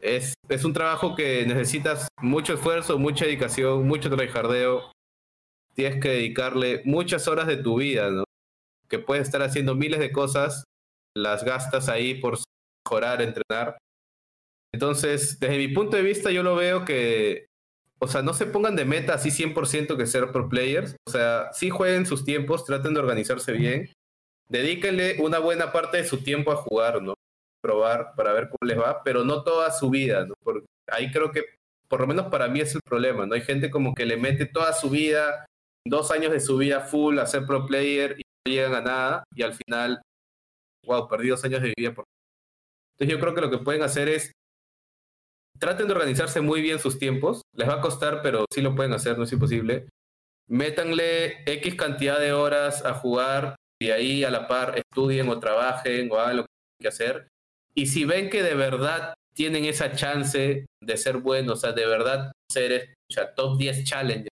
[0.00, 4.92] es, es un trabajo que necesitas mucho esfuerzo, mucha dedicación, mucho trabajardeo.
[5.74, 8.24] Tienes que dedicarle muchas horas de tu vida, ¿no?
[8.88, 10.64] Que puedes estar haciendo miles de cosas,
[11.14, 12.38] las gastas ahí por
[12.84, 13.78] mejorar, entrenar.
[14.72, 17.49] Entonces, desde mi punto de vista, yo lo veo que,
[18.00, 20.96] o sea, no se pongan de meta así 100% que ser pro players.
[21.06, 23.90] O sea, sí jueguen sus tiempos, traten de organizarse bien.
[24.48, 27.14] Dedíquenle una buena parte de su tiempo a jugar, ¿no?
[27.60, 30.34] probar para ver cómo les va, pero no toda su vida, ¿no?
[30.42, 31.44] Porque ahí creo que,
[31.88, 33.34] por lo menos para mí es el problema, ¿no?
[33.34, 35.46] Hay gente como que le mete toda su vida,
[35.86, 39.24] dos años de su vida full a ser pro player y no llegan a nada
[39.34, 40.00] y al final,
[40.86, 41.94] wow, perdí dos años de vida.
[41.94, 42.04] Por...
[42.94, 44.32] Entonces yo creo que lo que pueden hacer es,
[45.58, 48.92] traten de organizarse muy bien sus tiempos, les va a costar, pero sí lo pueden
[48.92, 49.88] hacer, no es imposible.
[50.48, 56.10] Métanle X cantidad de horas a jugar y ahí a la par estudien o trabajen
[56.10, 57.30] o hagan lo que tienen que hacer
[57.74, 61.86] y si ven que de verdad tienen esa chance de ser buenos, o sea, de
[61.86, 62.94] verdad ser
[63.36, 64.28] top 10 challenge,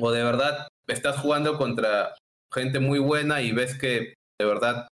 [0.00, 2.14] o de verdad estás jugando contra
[2.52, 4.88] gente muy buena y ves que de verdad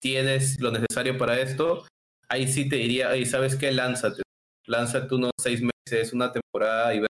[0.00, 1.86] tienes lo necesario para esto,
[2.30, 4.22] ahí sí te diría, ahí sabes qué, lánzate,
[4.66, 7.08] lánzate unos seis meses, una temporada y ves.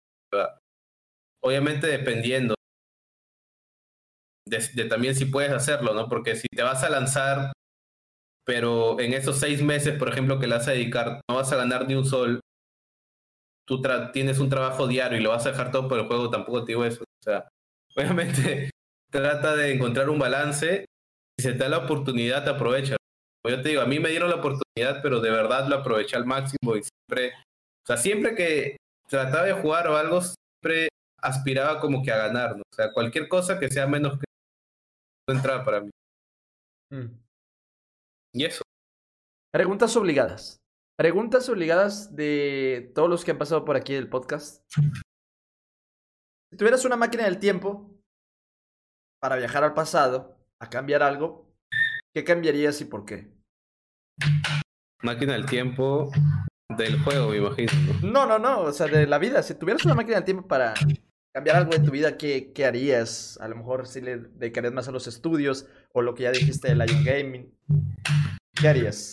[1.42, 2.54] Obviamente dependiendo
[4.46, 6.08] de, también si puedes hacerlo, ¿no?
[6.08, 7.52] Porque si te vas a lanzar
[8.46, 11.56] pero en esos seis meses, por ejemplo, que le vas a dedicar, no vas a
[11.56, 12.40] ganar ni un sol,
[13.66, 16.64] tú tienes un trabajo diario y lo vas a dejar todo por el juego, tampoco
[16.64, 17.02] te digo eso.
[17.02, 17.48] O sea,
[17.96, 18.70] obviamente
[19.10, 20.86] trata de encontrar un balance
[21.36, 22.96] y si te da la oportunidad, te aprovecha.
[23.48, 26.26] Yo te digo, a mí me dieron la oportunidad, pero de verdad lo aproveché al
[26.26, 27.34] máximo y siempre,
[27.82, 28.76] o sea, siempre que
[29.08, 30.88] trataba de jugar o algo, siempre
[31.20, 32.62] aspiraba como que a ganar, ¿no?
[32.62, 34.24] O sea, cualquier cosa que sea menos que
[35.28, 35.90] entrada para mí.
[36.90, 37.06] Mm.
[38.34, 38.62] Y eso.
[39.52, 40.58] Preguntas obligadas.
[40.98, 44.62] Preguntas obligadas de todos los que han pasado por aquí del podcast.
[46.50, 47.90] Si tuvieras una máquina del tiempo
[49.20, 51.52] para viajar al pasado, a cambiar algo,
[52.14, 53.35] ¿qué cambiarías y por qué?
[55.02, 56.10] Máquina del tiempo
[56.76, 57.72] del juego, me imagino.
[58.02, 59.42] No, no, no, o sea, de la vida.
[59.42, 60.74] Si tuvieras una máquina del tiempo para
[61.32, 63.38] cambiar algo en tu vida, ¿qué, qué harías?
[63.40, 66.68] A lo mejor si le dedicarías más a los estudios o lo que ya dijiste
[66.68, 67.54] de Lion Gaming.
[68.58, 69.12] ¿Qué harías?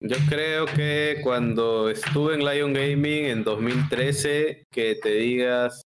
[0.00, 5.82] Yo creo que cuando estuve en Lion Gaming en 2013, que te digas,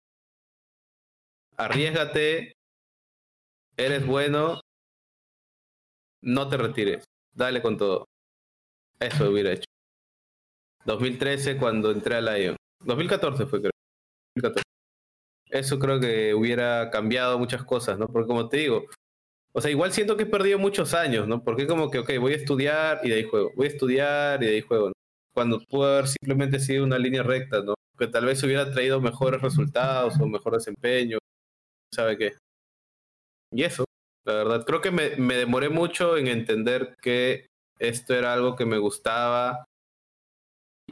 [1.57, 2.53] arriesgate,
[3.77, 4.61] eres bueno,
[6.21, 8.05] no te retires, dale con todo.
[8.99, 9.65] Eso hubiera hecho.
[10.85, 12.55] 2013 cuando entré a Lion.
[12.83, 13.71] 2014 fue creo.
[14.35, 14.63] 2014.
[15.49, 18.07] Eso creo que hubiera cambiado muchas cosas, ¿no?
[18.07, 18.85] Porque como te digo,
[19.53, 21.43] o sea, igual siento que he perdido muchos años, ¿no?
[21.43, 24.47] Porque como que, ok, voy a estudiar y de ahí juego, voy a estudiar y
[24.47, 24.93] de ahí juego, ¿no?
[25.33, 27.75] Cuando pudo haber simplemente sido una línea recta, ¿no?
[27.97, 31.19] Que tal vez hubiera traído mejores resultados o mejor desempeño,
[31.93, 32.33] ¿sabe qué?
[33.51, 33.85] Y eso,
[34.25, 37.47] la verdad, creo que me, me demoré mucho en entender que
[37.79, 39.65] esto era algo que me gustaba.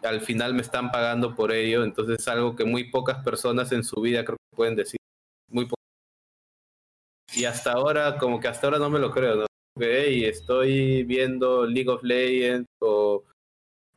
[0.01, 3.83] Al final me están pagando por ello, entonces es algo que muy pocas personas en
[3.83, 4.97] su vida creo que pueden decir.
[5.49, 5.67] Muy
[7.35, 9.45] y hasta ahora, como que hasta ahora no me lo creo, ¿no?
[9.75, 13.23] Okay, estoy viendo League of Legends o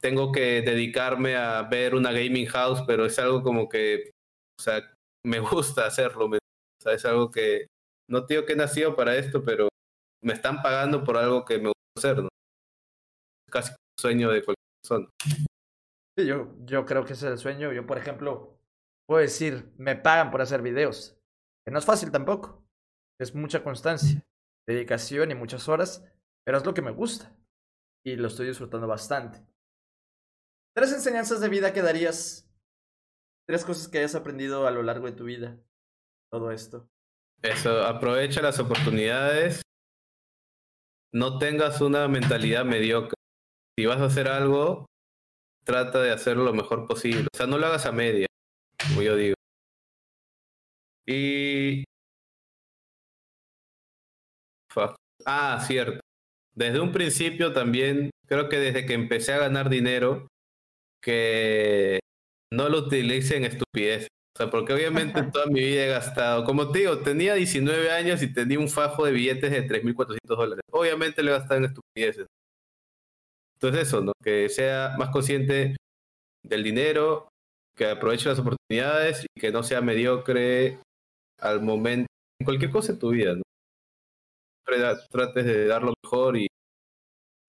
[0.01, 4.11] tengo que dedicarme a ver una gaming house, pero es algo como que,
[4.59, 4.81] o sea,
[5.25, 6.27] me gusta hacerlo.
[6.27, 6.39] o
[6.83, 7.67] sea, es algo que
[8.09, 9.69] no digo que he nacido para esto, pero
[10.23, 12.29] me están pagando por algo que me gusta hacer, ¿no?
[13.51, 15.09] Casi un sueño de cualquier persona.
[16.19, 17.73] Sí, yo, yo creo que ese es el sueño.
[17.73, 18.59] Yo, por ejemplo,
[19.07, 21.19] puedo decir, me pagan por hacer videos.
[21.65, 22.65] Que no es fácil tampoco.
[23.19, 24.23] Es mucha constancia,
[24.67, 26.05] dedicación y muchas horas,
[26.45, 27.35] pero es lo que me gusta
[28.07, 29.45] y lo estoy disfrutando bastante.
[30.75, 32.49] Tres enseñanzas de vida que darías,
[33.49, 35.59] tres cosas que hayas aprendido a lo largo de tu vida,
[36.31, 36.89] todo esto.
[37.43, 39.63] Eso, aprovecha las oportunidades,
[41.13, 43.17] no tengas una mentalidad mediocre.
[43.79, 44.87] Si vas a hacer algo,
[45.65, 47.29] trata de hacerlo lo mejor posible.
[47.33, 48.27] O sea, no lo hagas a media,
[48.89, 49.35] como yo digo.
[51.07, 51.85] Y
[55.25, 56.01] Ah, cierto.
[56.55, 60.29] Desde un principio también, creo que desde que empecé a ganar dinero,
[61.03, 62.01] que
[62.53, 64.09] no lo utilicen en estupidez.
[64.37, 68.23] O sea, porque obviamente toda mi vida he gastado, como te digo, tenía 19 años
[68.23, 70.65] y tenía un fajo de billetes de 3.400 dólares.
[70.73, 72.27] Obviamente lo he gastado en estupideces.
[73.57, 74.13] Entonces eso, ¿no?
[74.23, 75.77] Que sea más consciente
[76.45, 77.29] del dinero,
[77.77, 80.79] que aproveche las oportunidades y que no sea mediocre
[81.41, 82.07] al momento,
[82.41, 83.43] en cualquier cosa en tu vida, ¿no?
[85.11, 86.49] trates de dar lo mejor y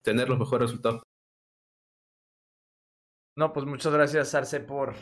[0.04, 1.02] tener los mejores resultados.
[3.36, 4.94] No, pues muchas gracias, Arce, por,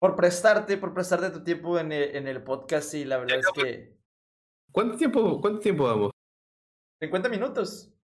[0.00, 3.46] por prestarte, por prestarte tu tiempo en el, en el podcast y la verdad es
[3.54, 3.96] que...
[4.72, 6.10] ¿Cuánto tiempo, cuánto tiempo vamos?
[7.00, 7.95] 50 minutos.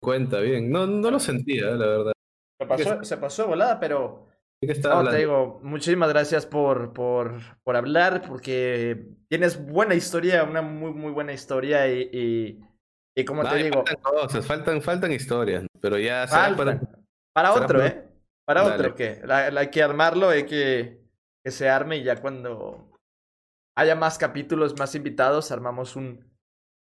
[0.00, 0.70] Cuenta, bien.
[0.70, 2.12] No, no lo sentía, la verdad.
[2.58, 4.26] Se pasó, se pasó volada, pero...
[4.62, 10.44] ¿De qué no, te digo, muchísimas gracias por, por, por hablar, porque tienes buena historia,
[10.44, 12.60] una muy, muy buena historia y,
[13.16, 13.84] y, como te digo...
[13.86, 16.26] Faltan cosas, faltan, faltan historias, pero ya...
[16.28, 16.78] para,
[17.32, 18.06] para otro, ¿eh?
[18.44, 21.00] Para otro, que hay que armarlo, hay que
[21.44, 22.90] que se arme y ya cuando
[23.76, 26.30] haya más capítulos, más invitados, armamos un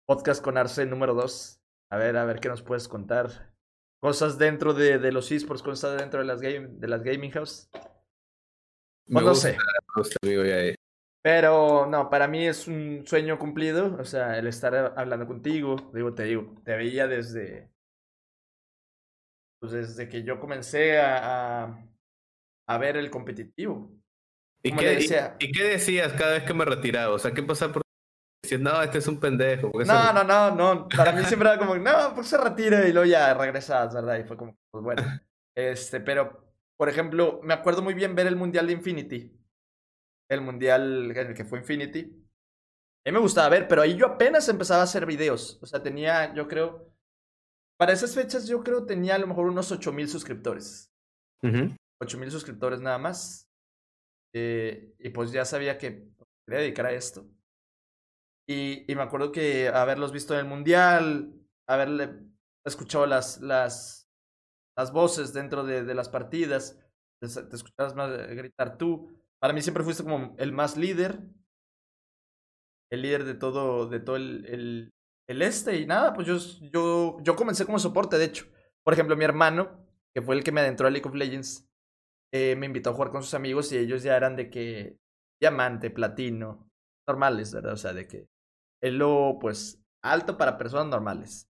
[0.07, 1.61] podcast con Arce número 2.
[1.95, 3.55] A ver, a ver qué nos puedes contar.
[4.01, 7.71] Cosas dentro de, de los esports, cosas dentro de las, game, de las gaming house.
[9.07, 9.57] Pues no sé.
[11.23, 13.97] Pero no, para mí es un sueño cumplido.
[14.01, 15.77] O sea, el estar hablando contigo.
[15.95, 17.71] Digo, te digo, te veía desde
[19.61, 21.79] pues desde que yo comencé a,
[22.67, 23.89] a, ver el competitivo.
[24.65, 24.99] ¿Y qué,
[25.39, 27.15] y, qué, decías cada vez que me retiraba?
[27.15, 27.84] O sea, ¿qué pasaba por
[28.45, 29.71] decir, no, este es un pendejo?
[29.87, 30.89] No, no, no, no.
[30.89, 34.19] Para mí siempre era como, no, pues se retira y luego ya regresas, ¿verdad?
[34.19, 35.03] Y fue como, pues bueno.
[35.57, 39.41] Este, pero, por ejemplo, me acuerdo muy bien ver el Mundial de Infinity.
[40.29, 42.01] El Mundial en el que fue Infinity.
[43.07, 45.59] A mí me gustaba ver, pero ahí yo apenas empezaba a hacer videos.
[45.63, 46.95] O sea, tenía, yo creo,
[47.79, 50.91] para esas fechas yo creo tenía a lo mejor unos 8000 suscriptores.
[52.01, 53.51] 8000 suscriptores nada más.
[54.35, 56.09] Eh, y pues ya sabía que
[56.47, 57.27] quería dedicar a esto.
[58.47, 61.33] Y, y, me acuerdo que haberlos visto en el mundial,
[61.67, 62.21] haberle
[62.65, 64.11] escuchado las, las,
[64.77, 66.79] las voces dentro de, de las partidas,
[67.21, 69.11] te, escuchabas más gritar tú.
[69.41, 71.21] Para mí siempre fuiste como el más líder,
[72.91, 74.95] el líder de todo, de todo el, el,
[75.29, 76.37] el este y nada, pues yo,
[76.71, 78.47] yo, yo comencé como soporte, de hecho.
[78.83, 81.67] Por ejemplo, mi hermano, que fue el que me adentró a League of Legends,
[82.33, 84.99] eh, me invitó a jugar con sus amigos y ellos ya eran de que
[85.41, 86.71] diamante, platino,
[87.07, 87.75] normales, ¿verdad?
[87.75, 88.29] O sea, de que
[88.85, 91.49] él lo, pues, alto para personas normales.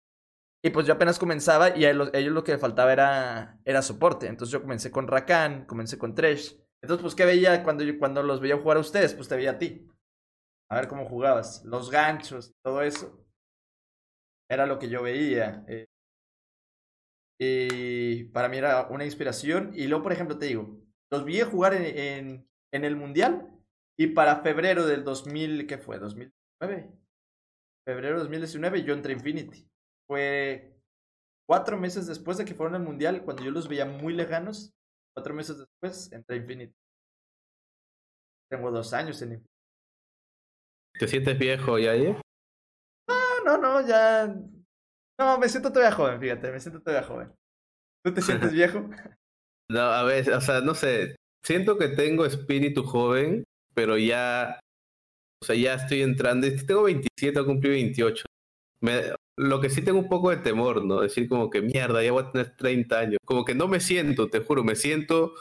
[0.64, 4.26] Y pues yo apenas comenzaba y ellos, lo que faltaba era, era soporte.
[4.26, 6.58] Entonces yo comencé con Rakan, comencé con Tresh.
[6.82, 9.14] Entonces, pues, ¿qué veía cuando, yo, cuando los veía jugar a ustedes?
[9.14, 9.86] Pues te veía a ti.
[10.70, 11.64] A ver cómo jugabas.
[11.64, 13.24] Los ganchos, todo eso
[14.50, 15.64] era lo que yo veía.
[15.68, 15.84] Eh,
[17.38, 19.72] y para mí era una inspiración.
[19.74, 20.80] Y luego, por ejemplo, te digo,
[21.12, 23.48] los vi jugar en, en, en el Mundial
[23.98, 25.98] y para febrero del 2000, ¿qué fue?
[25.98, 27.07] 2019.
[27.88, 29.66] Febrero de 2019 yo entré a Infinity.
[30.06, 30.78] Fue
[31.48, 34.74] cuatro meses después de que fueron al Mundial, cuando yo los veía muy lejanos.
[35.16, 36.74] Cuatro meses después entré a Infinity.
[38.50, 39.48] Tengo dos años en Infinity.
[40.98, 42.20] ¿Te sientes viejo ya, eh?
[43.46, 44.36] no, no, ya.
[45.18, 47.32] No, me siento todavía joven, fíjate, me siento todavía joven.
[48.04, 48.90] ¿Tú te sientes viejo?
[49.70, 51.16] No, a ver, o sea, no sé.
[51.42, 54.60] Siento que tengo espíritu joven, pero ya.
[55.42, 56.46] O sea, ya estoy entrando.
[56.66, 58.24] Tengo 27, cumplí 28.
[58.80, 59.02] Me,
[59.36, 61.00] lo que sí tengo un poco de temor, ¿no?
[61.00, 63.18] Decir como que mierda, ya voy a tener 30 años.
[63.24, 65.34] Como que no me siento, te juro, me siento.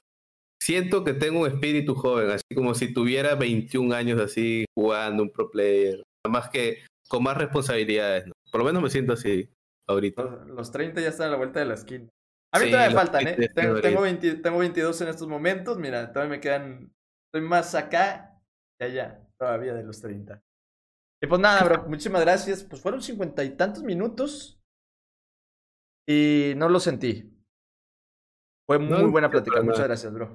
[0.62, 5.30] Siento que tengo un espíritu joven, así como si tuviera 21 años así jugando un
[5.30, 6.04] pro player.
[6.28, 8.28] Más que con más responsabilidades.
[8.28, 8.34] ¿no?
[8.52, 9.50] Por lo menos me siento así
[9.88, 10.46] ahorita.
[10.48, 12.08] Los, 30 ya están a la vuelta de la esquina.
[12.54, 13.50] A mí todavía me faltan, ¿eh?
[13.54, 15.78] Tengo, tengo, 22 en estos momentos.
[15.78, 16.92] Mira, todavía me quedan.
[17.28, 18.40] Estoy más acá
[18.80, 20.42] que allá, todavía de los 30.
[21.22, 22.64] Y pues nada, bro, muchísimas gracias.
[22.64, 24.60] Pues fueron cincuenta y tantos minutos.
[26.08, 27.34] Y no lo sentí.
[28.68, 29.62] Fue muy buena plática.
[29.62, 30.30] Muchas gracias, bro.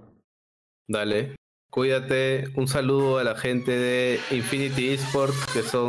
[0.88, 1.36] Dale.
[1.70, 2.44] Cuídate.
[2.56, 5.88] Un saludo a la gente de Infinity Esports, que son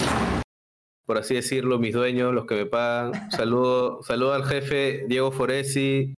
[1.05, 3.29] por así decirlo, mis dueños, los que me pagan.
[3.31, 6.13] Saludo, saludo al jefe Diego Foresi,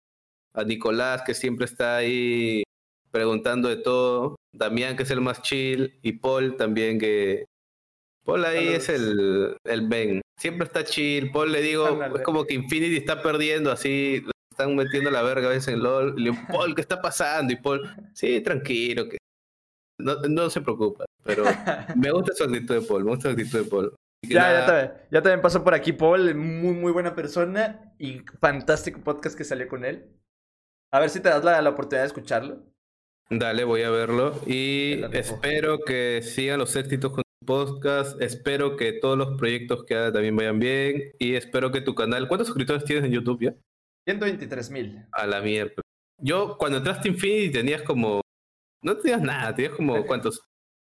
[0.55, 2.64] a Nicolás, que siempre está ahí
[3.15, 7.45] preguntando de todo, Damián, que es el más chill, y Paul también, que...
[8.25, 10.21] Paul ahí es el, el Ben.
[10.41, 11.31] Siempre está chill.
[11.31, 15.51] Paul le digo, es como que Infinity está perdiendo, así están metiendo la verga a
[15.51, 16.17] veces en LOL.
[16.17, 17.53] le digo, Paul, ¿qué está pasando?
[17.53, 19.19] Y Paul, sí, tranquilo, que
[20.01, 21.05] no, no se preocupa.
[21.23, 21.45] Pero
[21.97, 23.95] me gusta su actitud de Paul, me gusta su actitud de Paul.
[24.23, 29.01] Ya, ya, también, ya también pasó por aquí Paul, muy, muy buena persona y fantástico
[29.05, 30.09] podcast que salió con él.
[30.93, 32.74] A ver si te das la, la oportunidad de escucharlo.
[33.31, 38.93] Dale, voy a verlo y espero que sigan los éxitos con tu podcast, espero que
[38.93, 42.29] todos los proyectos que haga también vayan bien y espero que tu canal...
[42.29, 43.55] ¿Cuántos suscriptores tienes en YouTube ya?
[44.07, 45.07] 123 mil.
[45.13, 45.83] A la mierda.
[46.21, 48.21] Yo cuando entraste a Infinity tenías como...
[48.83, 50.43] No tenías nada, tenías como cuántos...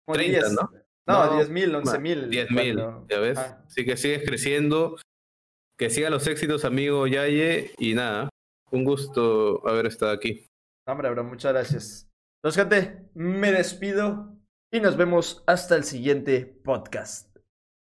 [0.07, 0.71] 30, ¿no?
[1.09, 2.29] No, 10 mil, 11 mil.
[2.29, 2.77] 10 mil,
[3.09, 3.37] ya ves.
[3.37, 4.97] Así que sigues creciendo.
[5.77, 7.71] Que sigan los éxitos, amigo Yaye.
[7.79, 8.29] Y nada,
[8.71, 10.45] un gusto haber estado aquí.
[10.87, 12.08] Hombre, bro, muchas gracias.
[12.41, 14.37] Entonces, gente, me despido
[14.71, 17.28] y nos vemos hasta el siguiente podcast.